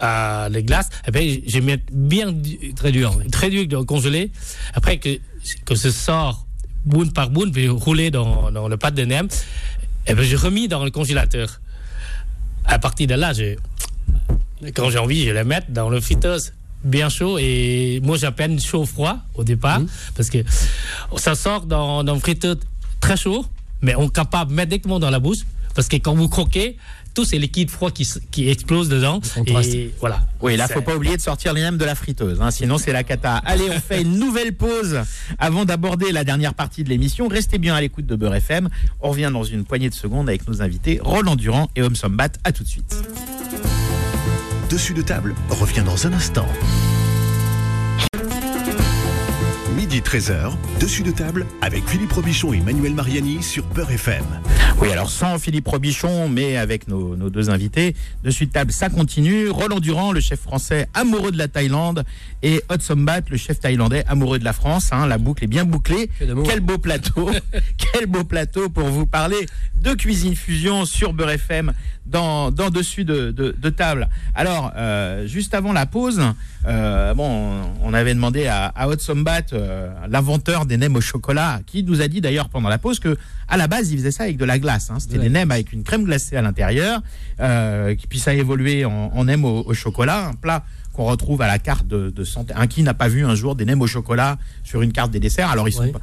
[0.00, 0.88] à les glaces.
[1.06, 2.34] Et puis, je mets bien
[2.76, 4.30] très dur, très dur congelé.
[4.74, 5.18] Après que
[5.64, 6.46] que ce sort
[6.84, 9.28] boule par boule, je vais rouler dans, dans le pâte de nem.
[10.06, 11.60] Et puis, je remis dans le congélateur.
[12.64, 13.56] À partir de là, je,
[14.74, 16.52] quand j'ai envie, je les mets dans le friteuse
[16.84, 19.86] bien chaud et moi j'appelle chaud froid au départ mmh.
[20.16, 20.38] parce que
[21.16, 22.58] ça sort dans, dans le friteuse
[23.00, 23.46] très chaud
[23.82, 25.40] mais on est capable de mettre directement dans la bouche
[25.74, 26.76] parce que quand vous croquez,
[27.14, 29.20] tous ces liquides froids qui, qui explosent dedans.
[29.46, 30.26] Et voilà.
[30.40, 32.92] Oui, là, faut pas oublier de sortir les nems de la friteuse, hein, sinon c'est
[32.92, 33.36] la cata.
[33.36, 35.00] Allez, on fait une nouvelle pause
[35.38, 37.28] avant d'aborder la dernière partie de l'émission.
[37.28, 38.68] Restez bien à l'écoute de Beurre FM.
[39.00, 42.30] On revient dans une poignée de secondes avec nos invités Roland Durand et Homme Sombat.
[42.44, 42.96] À tout de suite.
[44.70, 46.48] dessus de table revient dans un instant.
[49.92, 54.24] Midi 13h, dessus de table avec Philippe Robichon et Manuel Mariani sur Peur FM.
[54.80, 58.88] Oui, alors sans Philippe Robichon, mais avec nos, nos deux invités, dessus de table, ça
[58.88, 59.50] continue.
[59.50, 62.04] Roland Durand, le chef français amoureux de la Thaïlande,
[62.42, 64.88] et Hot Sombat, le chef thaïlandais amoureux de la France.
[64.92, 65.06] hein.
[65.06, 66.08] la boucle est bien bouclée.
[66.18, 67.30] Quel beau plateau,
[67.92, 69.46] quel beau plateau pour vous parler
[69.82, 71.72] de cuisine fusion sur Beurre FM
[72.06, 74.08] dans, dans dessus de, de, de table.
[74.34, 76.20] Alors, euh, juste avant la pause,
[76.66, 81.60] euh, bon, on avait demandé à, à Hot Sombat, euh, l'inventeur des nems au chocolat,
[81.66, 83.16] qui nous a dit d'ailleurs pendant la pause que
[83.48, 84.90] à la base, il faisait ça avec de la glace.
[84.90, 84.98] hein.
[85.00, 85.24] C'était Ouais.
[85.24, 87.00] des nems avec une crème glacée à l'intérieur,
[87.40, 91.04] euh, qui puis ça a évolué en, en nems au, au chocolat, un plat qu'on
[91.04, 92.52] retrouve à la carte de, de santé.
[92.56, 95.20] Un qui n'a pas vu un jour des nems au chocolat sur une carte des
[95.20, 96.00] desserts Alors ils sont pas-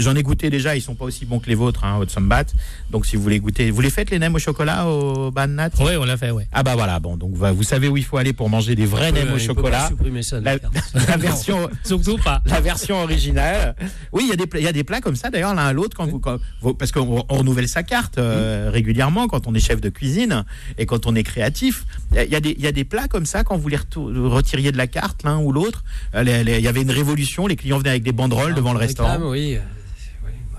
[0.00, 2.44] j'en- ai goûté déjà, ils sont pas aussi bons que les vôtres, hein, Hot Sombat.
[2.90, 5.92] Donc si vous voulez goûter, vous les faites les nems au chocolat au Banat Oui,
[5.98, 6.44] on l'a fait, oui.
[6.52, 8.86] Ah bah voilà, bon donc va- vous savez où il faut aller pour manger des
[8.86, 9.88] vrais nems au chocolat.
[10.22, 10.56] ça La,
[11.16, 12.42] version Surtout pas.
[12.46, 13.74] la version originale.
[14.12, 15.66] Oui, il y a des plats, il y a des plats comme ça d'ailleurs l'un
[15.66, 19.46] à l'autre quand vous, quand vous- parce qu'on on renouvelle sa carte euh, régulièrement quand
[19.46, 20.44] on est chef de cuisine
[20.78, 21.84] et quand on est créatif.
[22.12, 24.10] Il y a- des- il y a des plats comme ça quand vous les retou-
[24.32, 25.84] retiriez de la carte l'un ou l'autre.
[26.14, 29.18] euh, Il y avait une révolution, les clients venaient avec des banderoles devant le restaurant.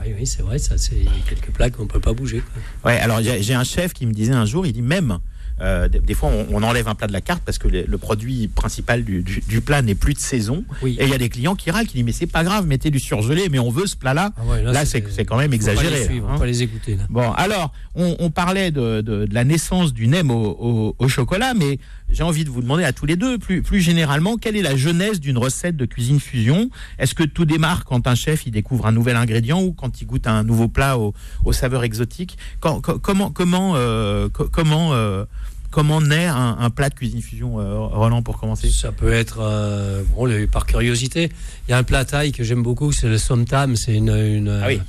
[0.06, 2.42] Oui, oui, c'est vrai, ça, c'est quelques plats qu'on peut pas bouger.
[2.82, 2.92] quoi.
[2.92, 5.20] Ouais, alors j'ai un chef qui me disait un jour, il dit même.
[5.62, 7.86] Euh, des, des fois, on, on enlève un plat de la carte parce que le,
[7.88, 10.64] le produit principal du, du- du plat n'est plus de saison.
[10.82, 10.98] Oui.
[11.00, 12.90] Et il y a des clients qui râlent, qui disent mais c'est pas grave, mettez
[12.90, 14.32] du surgelé, mais on veut ce plat-là.
[14.38, 15.90] Ah ouais, Là, c'est c'est quand même pas exagéré.
[16.00, 16.38] les suivre, hein.
[16.38, 16.96] pas les écouter.
[16.96, 17.04] Là.
[17.10, 21.08] Bon, alors, on, on parlait de, de- de la naissance du nem au, au- au
[21.08, 24.56] chocolat, mais j'ai envie de vous demander à tous les deux, plus, plus généralement, quelle
[24.56, 26.70] est la genèse d'une recette de cuisine fusion?
[27.00, 30.06] Est-ce que tout démarre quand un chef il découvre un nouvel ingrédient ou quand il
[30.06, 31.14] goûte un nouveau plat aux,
[31.46, 35.26] aux saveurs exotiques Quand- Comment, comment, euh, co- comment, euh,
[35.74, 38.70] comment naît un, un plat de cuisine fusion, euh, Roland, pour commencer?
[38.70, 41.32] Ça peut être, euh, bon, par curiosité,
[41.68, 44.60] il y a un plat thaï que j'aime beaucoup, c'est le somtam, c'est une, une,
[44.64, 44.80] Ah oui.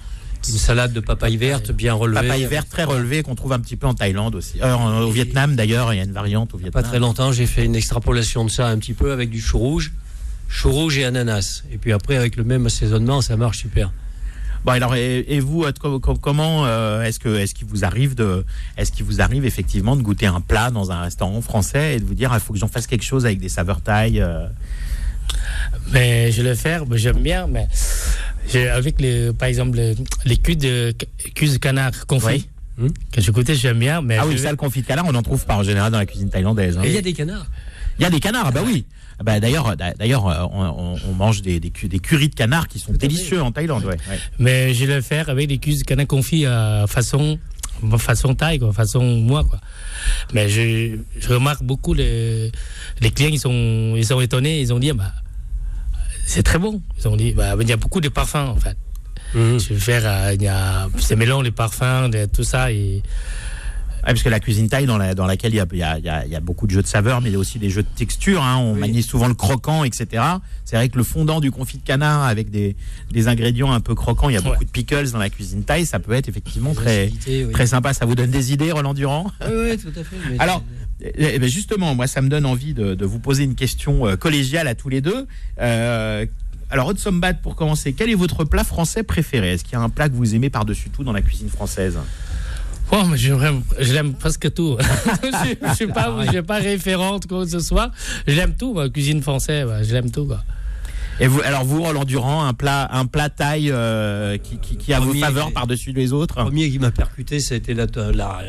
[0.48, 2.20] une salade de papaye verte bien relevée.
[2.28, 4.60] Papaye verte très relevé qu'on trouve un petit peu en Thaïlande aussi.
[4.62, 6.84] Euh, au Vietnam d'ailleurs, il y a une variante au Pas Vietnam.
[6.84, 9.92] très longtemps, j'ai fait une extrapolation de ça un petit peu avec du chou rouge,
[10.48, 11.62] chou rouge et ananas.
[11.72, 13.90] Et puis après, avec le même assaisonnement, ça marche super.
[14.64, 17.84] Bon alors et, et vous euh, co- co- comment euh, est-ce que est-ce qu'il vous
[17.84, 18.44] arrive de
[18.78, 22.04] est-ce qu'il vous arrive effectivement de goûter un plat dans un restaurant français et de
[22.04, 24.46] vous dire il faut que j'en fasse quelque chose avec des saveurs thaï euh,
[25.92, 26.54] Mais je le
[26.88, 27.68] mais j'aime bien, mais
[28.70, 29.78] avec les, par exemple
[30.24, 32.48] les, culs de de canard confit Oui.
[32.76, 32.88] Hmm.
[33.12, 35.04] que j'ai goûté, j'aime bien, mais Ah oui je ça vais- le confit de canard
[35.06, 36.76] on n'en trouve pas en général dans la cuisine thaïlandaise.
[36.78, 36.82] hein.
[36.84, 37.46] Et il y a des canards.
[37.98, 38.84] Il y a des canards ah bah oui.
[39.18, 42.28] Ah Bah, d'ailleurs, d'a- d'ailleurs, euh, on, on- on mange des, des, cu- des currys
[42.28, 43.84] de canard qui sont délicieux en Thaïlande.
[43.84, 44.18] Ouais, ouais.
[44.38, 47.38] mais je vais le faire avec des culs de canard confit à façon
[47.98, 49.60] façon taille quoi, façon moi quoi.
[50.32, 52.50] Mais je, je remarque beaucoup les
[53.00, 55.12] les clients ils sont ils sont étonnés, ils ont dit bah
[56.26, 56.80] c'est très bon.
[56.98, 58.76] Ils ont dit bah il y a beaucoup de parfums en fait.
[59.34, 59.58] Mhm.
[59.58, 63.02] Je vais faire euh, il y a c'est mélange les parfums, de- tout ça et
[64.06, 65.98] Ouais, parce que la cuisine thaï dans, la, dans laquelle il y a, y, a,
[65.98, 67.58] y a- il y a beaucoup de jeux de saveurs, mais il y a aussi
[67.58, 68.42] des jeux de texture.
[68.42, 68.56] hein.
[68.58, 68.80] On Oui.
[68.80, 70.22] manie souvent le croquant, etc.
[70.64, 72.76] C'est vrai que le fondant du confit de canard avec des,
[73.10, 74.50] des ingrédients un peu croquants, il y a Ouais.
[74.50, 77.50] beaucoup de pickles dans la cuisine thaï, ça peut être effectivement très, oui.
[77.52, 77.94] très sympa.
[77.94, 79.30] Ça vous donne des idées, Roland Durand?
[79.42, 80.16] Oui, tout à fait.
[80.30, 80.62] mais- Alors,
[81.16, 84.16] Eh ben justement, moi, ça me donne envie de, de vous poser une question euh,
[84.16, 85.26] collégiale à tous les deux.
[85.60, 86.24] Euh,
[86.70, 89.52] alors, Hot Sombat, pour commencer, quel est votre plat français préféré?
[89.54, 91.98] Est-ce qu'il y a un plat que vous aimez par-dessus tout dans la cuisine française?
[92.94, 94.76] Bon, mais j'aime, je l'aime presque tout.
[95.24, 97.90] je, je suis pas, je suis pas référente quoi que ce soit.
[98.28, 100.44] Je l'aime tout, moi, cuisine française, je l'aime tout quoi.
[101.18, 104.92] Et vous, alors vous, Roland Durand, un plat, un plat taille euh, qui, qui, qui
[104.94, 108.42] a vos faveurs par-dessus les autres Le premier qui m'a percuté, c'était la, la, la-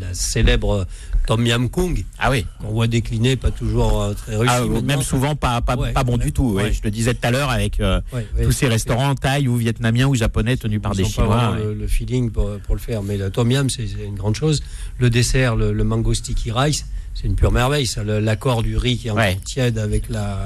[0.00, 0.86] la célèbre
[1.26, 2.46] Tom Yam Kung, Ah oui.
[2.60, 4.54] qu'on voit décliner, pas toujours euh, très réussi.
[4.56, 6.52] Ah, même souvent pas, pas, Ouais, pas bon ouais, du tout.
[6.52, 6.72] ouais.
[6.72, 8.00] Je le disais tout à l'heure avec euh,
[8.42, 11.56] tous ces restaurants thaï ou vietnamiens ou japonais tenus par des pas Chinois.
[11.58, 13.02] le, le feeling pour, pour le faire.
[13.02, 14.62] Mais le tom yam, c'est une grande chose.
[14.98, 17.86] Le dessert, le, le mango sticky rice, c'est une pure merveille.
[17.86, 18.04] ça.
[18.04, 19.36] L'accord du riz qui est Ouais.
[19.44, 20.38] tiède avec la.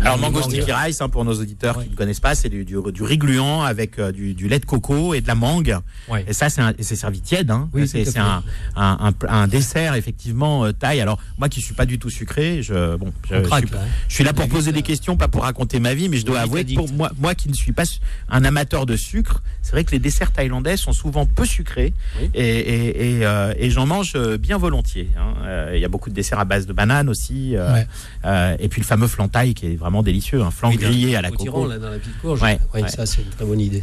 [0.00, 1.84] la Alors mango sticky rice, hein, pour nos auditeurs Ouais.
[1.84, 4.58] qui ne connaissent pas, c'est du, du, du riz gluant avec euh, du, du lait
[4.58, 5.76] de coco et de la mangue.
[6.08, 6.24] Ouais.
[6.26, 7.50] Et ça, c'est servi tiède.
[7.50, 7.68] Hein.
[7.74, 8.42] Oui, c'est un,
[8.76, 10.15] un dessert effectivement
[10.64, 11.00] euh, taille.
[11.00, 13.60] Alors moi qui suis pas du tout sucré, je bon, je, suis, hein.
[14.08, 14.86] je suis là pour poser des là.
[14.86, 17.48] questions, pas pour raconter ma vie, mais je dois avouer que pour moi, moi qui
[17.48, 17.84] ne suis pas
[18.28, 22.30] un amateur de sucre, c'est vrai que les desserts thaïlandais sont souvent peu sucrés Oui.
[22.34, 25.08] et, et, et, euh, et j'en mange euh, bien volontiers.
[25.18, 25.34] hein.
[25.44, 27.86] Euh, Il y a beaucoup de desserts à base de bananes aussi, euh, Ouais.
[28.24, 30.82] euh, et puis le fameux flan thaï qui est vraiment délicieux, un flan Oui, dans-
[30.88, 31.66] grillé à la coco.
[31.66, 32.40] là, dans la petite courge.
[32.42, 32.58] Ouais.
[32.88, 33.82] Ça, c'est une très bonne idée.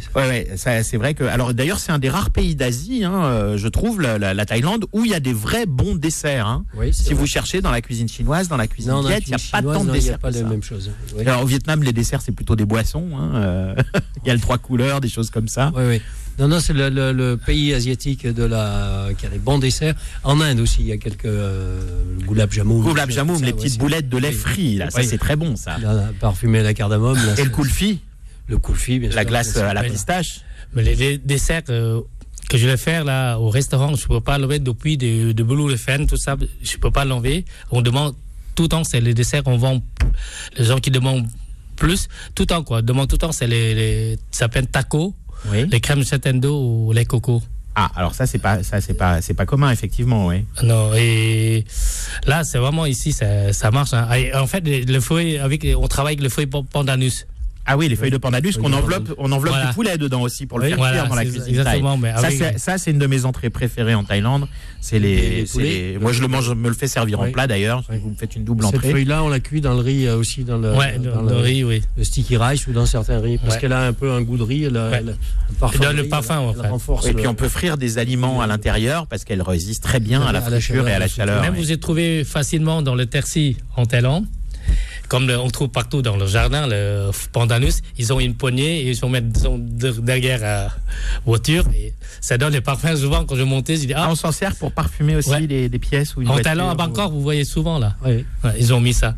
[0.56, 1.24] c'est vrai que.
[1.24, 4.46] Alors, d'ailleurs, c'est un des rares pays d'Asie, hein, euh, je trouve, la, la- la
[4.46, 6.23] Thaïlande, où il y a des vrais bons desserts.
[6.24, 6.46] Desserts.
[6.46, 6.64] hein.
[6.76, 7.14] Oui, Si vrai.
[7.14, 9.38] vous cherchez dans la cuisine chinoise, dans la cuisine Non, la viette, il n'y a
[9.38, 10.18] pas chinoise, tant de non, il y a desserts.
[10.18, 10.48] pas que la ça.
[10.48, 10.90] même chose.
[11.16, 11.22] Oui.
[11.26, 13.08] Alors, au Vietnam, les desserts, c'est plutôt des boissons.
[13.16, 13.74] hein, euh,
[14.24, 15.72] Il y a le trois couleurs, des choses comme ça.
[15.76, 16.02] Oui, oui.
[16.38, 19.94] Non, non, c'est le, le- le pays asiatique de la, qui a des bons desserts.
[20.24, 21.80] En Inde aussi, il y a quelques euh,
[22.26, 22.84] gulab jamoun.
[22.84, 24.34] Choses jamoun, les ça, petites ouais, boulettes de lait oui.
[24.34, 25.78] frit, là, ça c'est très bon ça.
[25.78, 27.16] là, Parfumé à la cardamome.
[27.24, 28.00] là, Et le kulfi,
[28.48, 29.64] Le kulfi, bien la sûr, glace bien sûr.
[29.70, 30.40] à la pistache.
[30.74, 32.00] Mais les, les desserts euh,
[32.48, 35.74] que je vais faire là au restaurant, je peux pas l'enlever depuis de, de boulot
[35.76, 37.44] fan, tout ça, je peux pas l'enlever.
[37.70, 38.14] On demande
[38.54, 39.82] tout le temps, c'est les desserts, on vend
[40.58, 41.26] les gens qui demandent
[41.76, 45.14] plus, tout le temps quoi, demande tout le temps, c'est les, les ça s'appelle taco,
[45.50, 45.66] Oui.
[45.70, 47.42] les crèmes châtaignes-d'eau ou les cocos.
[47.76, 50.44] Ah, alors ça c'est pas ça c'est pas c'est pas commun effectivement, oui.
[50.62, 51.64] Non, et
[52.24, 53.92] là, c'est vraiment ici, ça, ça marche.
[53.94, 54.06] hein.
[54.34, 57.26] En fait, le avec, on travaille avec le feuille pandanus.
[57.66, 59.68] Ah oui, les feuilles de pandanus qu'on enveloppe, on enveloppe Voilà.
[59.70, 62.12] du poulet dedans aussi pour le Oui, faire voilà, cuire dans la cuisine exactement, mais
[62.14, 64.46] Ça, c'est- ça c'est une de mes entrées préférées en Thaïlande.
[64.82, 67.30] C'est Les- les, les les- moi je le mange, je me le fais servir en
[67.30, 67.82] plat d'ailleurs.
[67.88, 67.96] Oui.
[68.02, 68.90] Vous me faites une double Cette entrée.
[68.90, 71.34] feuille-là, on la cuit dans le riz euh, aussi, dans le, ouais, dans le, le-
[71.36, 71.82] le riz, oui.
[71.96, 73.60] le sticky rice ou dans certains riz, parce Ouais.
[73.62, 74.96] qu'elle a un peu un goût de riz, elle a, Ouais.
[75.00, 75.78] elle a un parfum.
[75.80, 76.68] Elle donne le parfum, elle, en fait.
[76.68, 80.20] renforce Et puis on peut frire des aliments à l'intérieur parce qu'elles résistent très bien
[80.20, 81.40] à la friture et à la chaleur.
[81.40, 84.26] Même vous êtes trouvé facilement dans le Terci en Thaïlande.
[85.08, 88.88] Comme le- on trouve partout dans le jardin, le pandanus, ils ont une poignée et
[88.90, 90.70] ils sont de- derrière la
[91.26, 91.64] voiture.
[91.76, 92.96] Et ça donne les parfums.
[92.96, 95.46] Souvent, quand je montais, je dis Ah, on s'en sert pour parfumer aussi Ouais.
[95.46, 97.96] des, des pièces ou une en voiture à ou- Bangkok, vous voyez souvent là.
[98.04, 98.24] Oui.
[98.42, 99.14] Ouais, ils ont mis ça.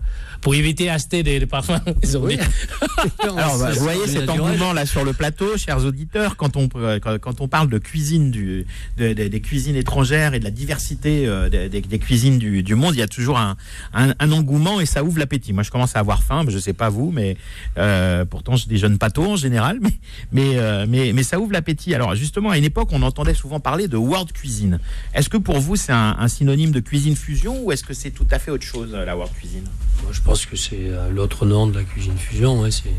[0.46, 2.36] Pour éviter d'acheter des, des parfums, ils ont Oui.
[2.36, 2.42] mis.
[3.28, 7.00] Alors, bah, vous voyez cet engouement là sur le plateau, chers auditeurs, quand on euh,
[7.00, 8.64] quand, quand on parle de cuisine du
[8.96, 12.62] de- de- des cuisines étrangères et de la diversité euh, des, des- des cuisines du,
[12.62, 13.56] du monde, il y a toujours un,
[13.92, 15.52] un, un engouement et ça ouvre l'appétit.
[15.52, 17.36] Moi, je commence à avoir faim, mais je sais pas vous, mais
[17.76, 19.94] euh, pourtant je déjeune pas tôt en général, mais
[20.30, 21.92] mais euh, mais, mais ça ouvre l'appétit.
[21.92, 24.78] Alors justement, à une époque, on entendait souvent parler de world cuisine.
[25.12, 28.12] Est-ce que pour vous c'est un, un synonyme de cuisine fusion ou est-ce que c'est
[28.12, 29.64] tout à fait autre chose la world cuisine?
[30.04, 32.92] Moi, je pense que c'est euh, l'autre nom de la cuisine fusion, ouais, c'est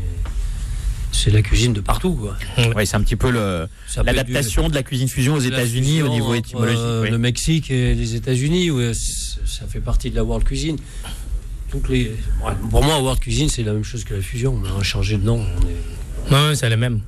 [1.12, 2.12] c'est la cuisine de partout.
[2.14, 2.36] quoi.
[2.76, 6.26] Oui, c'est un petit peu du- l'adaptation de la cuisine fusion aux États-Unis au niveau
[6.28, 6.78] entre, étymologique.
[6.80, 7.10] euh, oui.
[7.10, 10.76] Le Mexique et les États-Unis, ouais, c- ça fait partie de la world cuisine.
[11.70, 12.12] Toutes les,
[12.44, 14.60] ouais, pour moi, world cuisine, c'est la même chose que la fusion.
[14.76, 15.40] On a changé de nom.
[15.40, 17.00] on est- Non, c'est la même.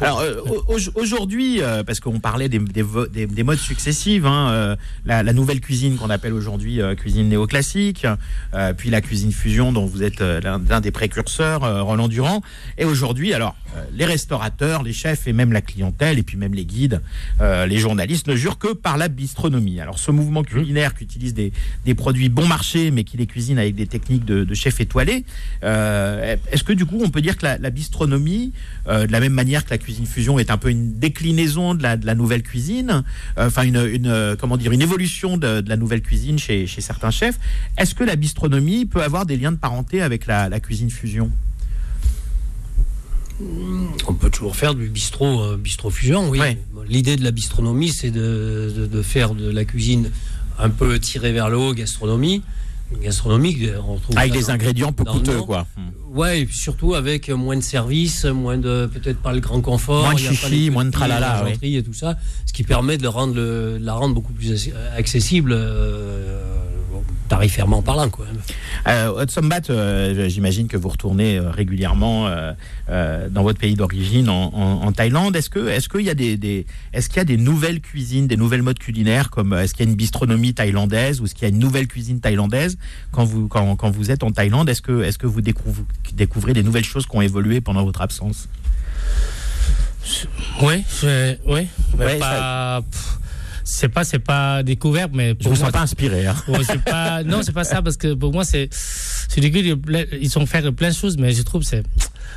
[0.00, 4.26] Alors euh, au- aujourd'hui, euh, parce qu'on parlait des, des, vo- des- des modes successives,
[4.26, 8.06] hein, euh, la, la nouvelle cuisine qu'on appelle aujourd'hui cuisine néoclassique,
[8.76, 12.42] puis la cuisine fusion dont vous êtes l'un des précurseurs, Roland Durand.
[12.78, 13.54] Et aujourd'hui, alors
[13.92, 17.00] les restaurateurs, les chefs et même la clientèle et puis même les guides,
[17.40, 19.80] les journalistes ne jurent que par la bistronomie.
[19.80, 21.52] Alors ce mouvement culinaire qui utilise des,
[21.94, 25.24] produits bon marché mais qui les cuisine avec des techniques de, de chef étoilé,
[25.64, 28.52] euh, est-ce que du coup on peut dire que la, la bistronomie,
[28.86, 31.96] de la même manière que la cuisine fusion est un peu une déclinaison de la,
[31.96, 33.02] de la nouvelle cuisine,
[33.38, 36.66] euh, enfin une, une, euh, comment dire une évolution de, de la nouvelle cuisine chez,
[36.66, 37.38] chez certains chefs.
[37.78, 41.30] Est-ce que la bistronomie peut avoir des liens de parenté avec la, la cuisine fusion?
[44.08, 46.38] On peut toujours faire du bistrot, euh, bistrot fusion, oui.
[46.38, 46.58] Ouais.
[46.88, 50.10] L'idée de la bistronomie, c'est de, de- de faire de la cuisine
[50.58, 52.42] un peu tirée vers le haut, gastronomie.
[53.02, 55.66] Gastronomique, on retrouve Avec ça des ingrédients peu coûteux quoi.
[56.12, 60.02] Ouais, et puis surtout avec moins de services, moins de peut-être pas le grand confort,
[60.04, 62.16] Moins de chichi, moins de tralala, argenteries et tout ça,
[62.46, 66.40] ce qui permet de le rendre le- de la rendre beaucoup plus ac- accessible euh,
[67.28, 68.26] tarifairement parlant quoi.
[68.88, 74.52] Euh, Otsombat, euh, j'imagine que vous retournez euh, régulièrement euh, dans votre pays d'origine, en,
[74.54, 75.34] en- en Thaïlande.
[75.36, 78.26] Est-ce que, est-ce qu'il y a des, des- est-ce qu'il y a des nouvelles cuisines,
[78.26, 81.42] des nouvelles modes culinaires, comme est-ce qu'il y a une bistronomie thaïlandaise ou est-ce qu'il
[81.42, 82.78] y a une nouvelle cuisine thaïlandaise
[83.10, 84.68] quand vous, quand, quand vous êtes en Thaïlande?
[84.68, 88.02] Est-ce que, est-ce que vous découvrez, découvrez des nouvelles choses qui ont évolué pendant votre
[88.02, 88.48] absence?
[90.62, 91.66] Oui, je- oui.
[91.98, 92.80] Mais Ouais, pas.
[92.88, 93.18] pff,
[93.68, 96.24] C'est pas, c'est pas découvert, mais Je pour vous moi, sens pas inspiré.
[96.26, 96.36] hein.
[96.84, 99.58] Pas, non, c'est pas ça parce que pour moi c'est, c'est du coup,
[100.20, 101.82] ils sont faire plein de choses, mais je trouve c'est,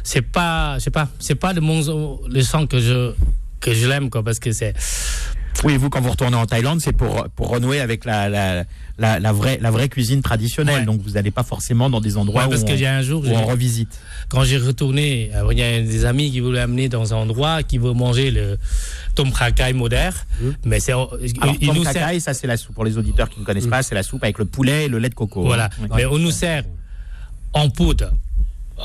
[0.04, 3.12] c'est pas, je sais pas, c'est pas le mon, le sang que je,
[3.60, 4.74] que je l'aime quoi, parce que c'est,
[5.64, 8.64] Oui, vous, quand vous retournez en Thaïlande, c'est pour, pour renouer avec la, la,
[8.98, 10.80] la, la vraie, la vraie cuisine traditionnelle.
[10.80, 10.86] Ouais.
[10.86, 13.22] Donc, vous n'allez pas forcément dans des endroits Ouais, parce où, y on, un jour,
[13.22, 14.00] où j'ai- on revisite.
[14.30, 17.64] quand j'ai retourné, euh, il y a des amis qui voulaient amener dans un endroit
[17.64, 18.58] qui veut manger le
[19.16, 20.16] tom kha kai moderne,
[20.64, 22.76] mais c'est, Alors, tom nous kha servent- kai, ça c'est la soupe.
[22.76, 25.00] Pour les auditeurs qui ne connaissent pas, c'est la soupe avec le poulet et le
[25.00, 25.44] lait de coco.
[25.44, 25.66] Voilà.
[25.82, 25.88] hein.
[25.96, 26.64] Mais on nous sert
[27.54, 28.12] en poudre.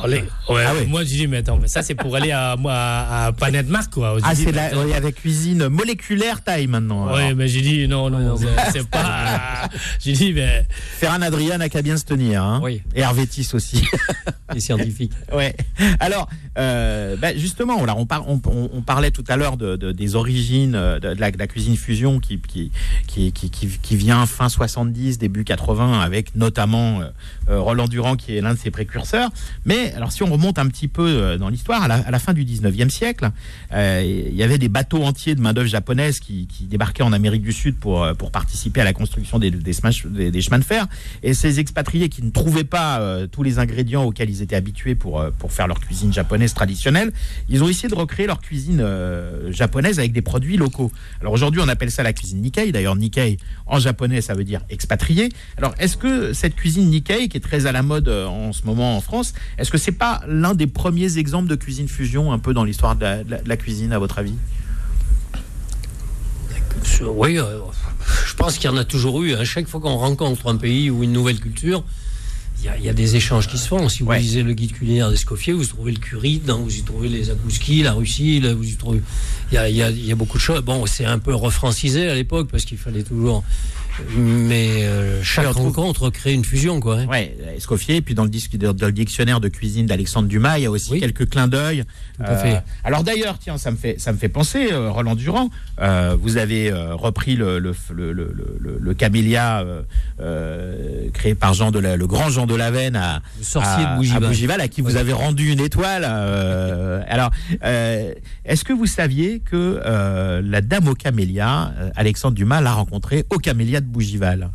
[0.02, 0.86] Allez, ouais, Ah oui.
[0.86, 3.92] Moi, je dis, mais attends, mais ça, c'est pour aller à, à, à Planet Mark,
[3.92, 4.16] quoi.
[4.18, 4.82] Je Ah, dis, c'est mais la, attends.
[4.84, 7.06] oui, avec cuisine moléculaire taille maintenant.
[7.06, 7.18] alors.
[7.28, 8.36] Oui, mais j'ai dit, non, non, non,
[8.72, 9.68] c'est- pas.
[10.00, 10.66] J'ai dit, mais.
[10.98, 12.42] Ferran Adrian n'a qu'à bien se tenir.
[12.42, 12.60] Hein.
[12.62, 12.82] Oui.
[12.94, 13.82] Et Hervétis aussi.
[14.54, 15.12] Les scientifiques.
[15.32, 15.54] ouais.
[16.00, 16.28] Alors,
[16.58, 18.40] euh, bah, justement, on, on, par, on,
[18.72, 21.46] on, parlait tout à l'heure de, de, des origines euh, de, de, la, de, la,
[21.46, 22.70] cuisine fusion qui, qui,
[23.06, 28.40] qui, qui, qui vient fin 70, début 80, avec notamment euh, Roland Durand qui est
[28.40, 29.30] l'un de ses précurseurs.
[29.64, 32.88] Mais alors, si on remonte un petit peu dans l'histoire, à la, fin du 19e
[32.90, 33.30] siècle,
[33.72, 37.52] euh, il y avait des bateaux entiers de main-d'œuvre japonaise qui, débarquaient en Amérique du
[37.52, 40.86] Sud pour, pour participer à la construction des, chemins de fer.
[41.22, 44.94] Et ces expatriés qui ne trouvaient pas euh, tous les ingrédients auxquels ils étaient habitués
[44.94, 47.12] pour, euh, faire leur cuisine japonaise traditionnelle,
[47.48, 50.90] ils ont essayé de recréer leur cuisine euh, japonaise avec des produits locaux.
[51.20, 52.72] Alors aujourd'hui, on appelle ça la cuisine Nikkei.
[52.72, 55.28] D'ailleurs, Nikkei en japonais, ça veut dire expatrié.
[55.58, 58.96] Alors, est-ce que cette cuisine Nikkei, qui est très à la mode en ce moment
[58.96, 62.54] en France, est-ce que c'est pas l'un des premiers exemples de cuisine fusion un peu
[62.54, 64.36] dans l'histoire de, la, cuisine, à votre avis?
[67.02, 67.58] Oui, euh,
[68.24, 69.34] je pense qu'il y en a toujours eu.
[69.34, 71.82] À chaque fois qu'on rencontre un pays ou une nouvelle culture,
[72.62, 73.88] il y, y, a des échanges qui se font.
[73.88, 74.20] Si vous ouais.
[74.20, 77.82] lisez le guide culinaire d'Escoffier, vous trouvez le curry, dedans, vous y trouvez les akouskis,
[77.82, 79.02] la Russie, là, vous y trouvez.
[79.50, 80.62] Il y a, y, a, y a, beaucoup de choses.
[80.62, 83.42] Bon, c'est un peu refrancisé à l'époque parce qu'il fallait toujours
[84.16, 87.00] mais euh, chaque rencontre crée une fusion, quoi.
[87.00, 87.06] Hein.
[87.06, 90.66] Ouais, Escoffier, puis dans le, disque, dans le dictionnaire de cuisine d'Alexandre Dumas, il y
[90.66, 91.00] a aussi oui.
[91.00, 91.84] quelques clins d'œil.
[92.20, 96.16] Euh, alors d'ailleurs, tiens, ça me fait, ça me fait penser, euh, Roland Durand, euh,
[96.20, 99.64] vous avez repris le, le, le, le, le camélia
[101.12, 103.96] créé par Jean de la, le grand Jean de Lavenne à, le sorcier à, de
[103.96, 104.24] Bougival.
[104.24, 106.04] à, Bougival, à qui vous avez rendu une étoile.
[106.04, 107.30] alors,
[107.62, 109.80] est-ce que vous saviez que
[110.44, 114.50] la dame au camélia, Alexandre Dumas, l'a rencontrée au camélia de Bougival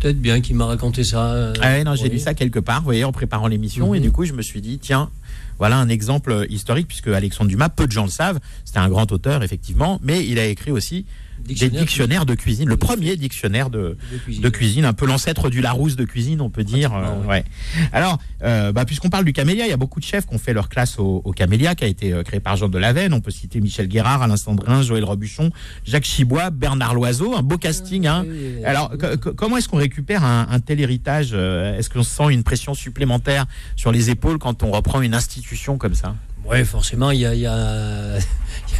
[0.00, 1.32] Peut-être bien qu'il m'a raconté ça.
[1.32, 3.92] Euh, ah ouais, non, j'ai lu ça quelque part, vous voyez, en préparant l'émission, mm
[3.92, 3.96] -hmm.
[3.96, 5.10] et du coup, je me suis dit, tiens,
[5.58, 9.10] voilà un exemple historique, puisque Alexandre Dumas, peu de gens le savent, c'était un grand
[9.10, 11.06] auteur, effectivement, mais il a écrit aussi
[11.42, 15.06] dictionnaire des dictionnaires de cuisine, le premier dictionnaire de, de cuisine, de cuisine un peu
[15.06, 16.94] l'ancêtre du Larousse de cuisine, on peut dire.
[16.94, 17.44] Euh, ouais.
[17.92, 20.38] Alors, euh, bah, puisqu'on parle du camélia, il y a beaucoup de chefs qui ont
[20.38, 23.12] fait leur classe au, au camélia, qui a été euh, créé par Jean de Lavenne.
[23.12, 25.50] On peut citer Michel Guérard, Alain Sandrin, Joël Robuchon,
[25.84, 28.06] Jacques Chibois, Bernard Loiseau, un beau casting.
[28.06, 28.24] Hein.
[28.64, 28.92] Alors,
[29.36, 33.92] comment est-ce qu'on récupère un, un, tel héritage Est-ce qu'on sent une pression supplémentaire sur
[33.92, 36.14] les épaules quand on reprend une institution comme ça?
[36.44, 38.18] Oui, forcément, il y a, y, a,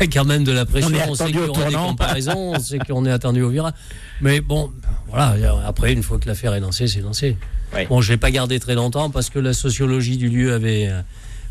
[0.01, 0.97] y a, quand même de la pression.
[1.07, 3.73] On, on sait qu'il y aura des comparaisons, on sait qu'on est attendu au virage.
[4.21, 4.71] Mais bon,
[5.09, 7.37] voilà, après, une fois que l'affaire est lancée, c'est lancé.
[7.75, 7.87] Oui.
[7.89, 10.91] Bon, je ne l'ai pas gardé très longtemps parce que la sociologie du lieu avait,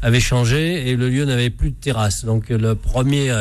[0.02, 2.26] avait changé et le lieu n'avait plus de terrasse.
[2.26, 3.34] Donc, le premier,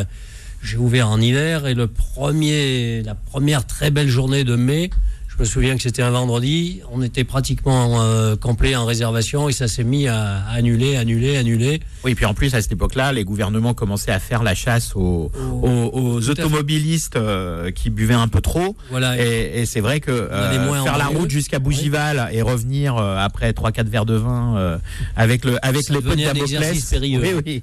[0.63, 4.91] j'ai ouvert en hiver et le premier, la première très belle journée de mai,
[5.39, 9.53] je me souviens que c'était un vendredi, on était pratiquement euh, complet en réservation et
[9.53, 11.81] ça s'est mis à annuler, annuler, annuler.
[12.03, 15.31] Oui, puis en plus à cette époque-là, les gouvernements commençaient à faire la chasse aux,
[15.63, 18.75] aux, aux automobilistes euh, qui buvaient un peu trop.
[18.91, 19.17] Voilà.
[19.17, 22.39] Et, et c'est vrai que euh, faire la route jusqu'à Bougival oui.
[22.39, 24.81] et revenir euh, après 3-4 verres de vin
[25.15, 26.19] avec le avec ça les potes.
[26.19, 27.63] Oui, oui.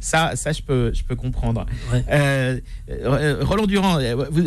[0.00, 1.66] ça, ça je peux je peux comprendre.
[1.92, 2.62] Ouais.
[3.40, 3.98] Roland Durand,
[4.30, 4.42] vous,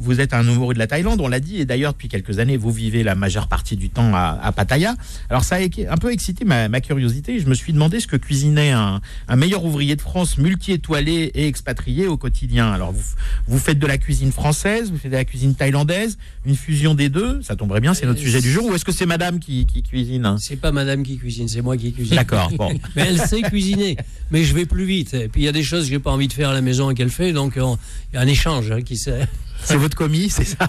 [0.00, 2.56] vous êtes un amoureux de la Thaïlande, on l'a dit, et d'ailleurs depuis quelques années,
[2.56, 4.96] vous vivez la majeure partie du temps à, à Pattaya.
[5.28, 7.38] Alors ça a un peu excité ma, ma, curiosité.
[7.40, 11.46] Je me suis demandé ce que cuisinait un, un meilleur ouvrier de France, multi-étoilé et
[11.46, 12.72] expatrié au quotidien.
[12.72, 13.04] Alors vous,
[13.46, 17.08] vous faites de la cuisine française, vous faites de la cuisine thaïlandaise, une fusion des
[17.08, 17.42] deux.
[17.42, 18.66] Ça tomberait bien, c'est notre sujet du jour.
[18.66, 20.36] Ou est-ce que c'est Madame qui, qui cuisine?
[20.38, 22.16] C'est pas Madame qui cuisine, c'est moi qui cuisine.
[22.16, 22.50] D'accord.
[22.56, 22.72] Bon.
[22.96, 23.96] mais elle sait cuisiner.
[24.30, 25.12] Mais je vais plus vite.
[25.14, 26.62] Et puis il y a des choses que j'ai pas envie de faire à la
[26.62, 29.28] maison et qu'elle fait, donc il y a un échange hein, qui s'est
[29.66, 30.68] c'est votre commis, c'est ça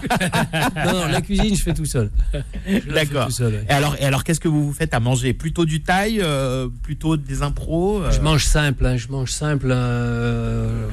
[0.86, 2.10] non, non, la cuisine, je fais tout seul.
[2.92, 3.28] D'accord.
[3.40, 3.64] Ouais.
[3.68, 5.32] Et alors, et alors qu'est-ce que vous vous faites à manger?
[5.32, 8.10] Plutôt du thaï euh, Plutôt des impros euh...
[8.10, 9.68] Je mange simple, hein, je mange simple.
[9.70, 10.88] Euh,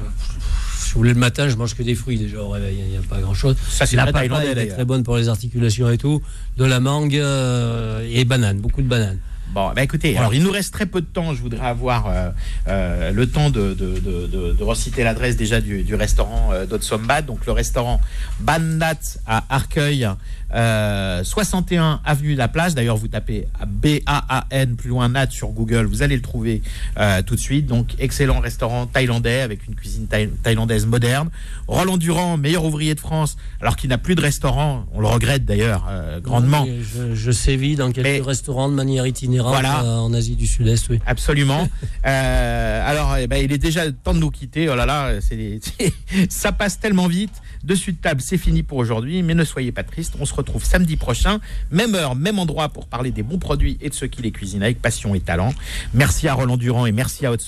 [0.78, 2.96] si vous voulez, le matin, je mange que des fruits déjà au réveil, il n'y
[2.96, 3.56] a, pas grand-chose.
[3.68, 6.22] Ça, c'est la papaye, est très bonne pour les articulations et tout.
[6.56, 9.18] De la mangue euh, et banane, beaucoup de bananes.
[9.48, 11.34] Bon, bah écoutez, alors il nous reste très peu de temps.
[11.34, 12.30] Je voudrais avoir euh,
[12.68, 17.24] euh, le temps de, de, de, de reciter l'adresse déjà du, du restaurant euh, d'Otsombad.
[17.24, 18.00] Donc le restaurant
[18.40, 20.08] Bandat à Arcueil,
[20.54, 22.74] euh, 61 avenue de la Place.
[22.74, 26.62] D'ailleurs, vous tapez B-A-A-N plus loin Nat sur Google, vous allez le trouver
[26.98, 27.66] euh, tout de suite.
[27.66, 31.30] Donc excellent restaurant thaïlandais avec une cuisine thaï thaïlandaise moderne.
[31.68, 34.86] Roland Durand, meilleur ouvrier de France, alors qu'il n'a plus de restaurant.
[34.92, 36.62] On le regrette d'ailleurs euh, grandement.
[36.62, 39.82] Oui, je, je, sévis dans quelques Mais, restaurants de manière itinérante voilà.
[39.82, 41.00] euh, en Asie du Sud-Est, oui.
[41.06, 41.68] Absolument.
[42.06, 44.68] euh, alors, eh ben, il est déjà temps de nous quitter.
[44.68, 47.32] Oh là là, c est, c est, ça passe tellement vite.
[47.64, 49.22] Dessus de table, c'est fini pour aujourd'hui.
[49.22, 50.14] Mais ne soyez pas tristes.
[50.20, 53.88] On se retrouve samedi prochain, même heure, même endroit, pour parler des bons produits et
[53.88, 55.52] de ceux qui les cuisinent avec passion et talent.
[55.94, 57.46] Merci à Roland Durand et merci à Haute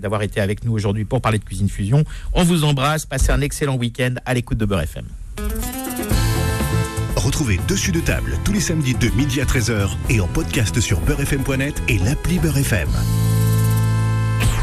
[0.00, 2.04] d'avoir été avec nous aujourd'hui pour parler de cuisine fusion.
[2.32, 3.06] On vous embrasse.
[3.06, 5.04] Passez un excellent week-end à l'écoute de Beurre FM.
[7.16, 11.00] Retrouvez Dessus de table tous les samedis de midi à 13h et en podcast sur
[11.00, 12.88] beurrefm.net et l'appli Beurre FM.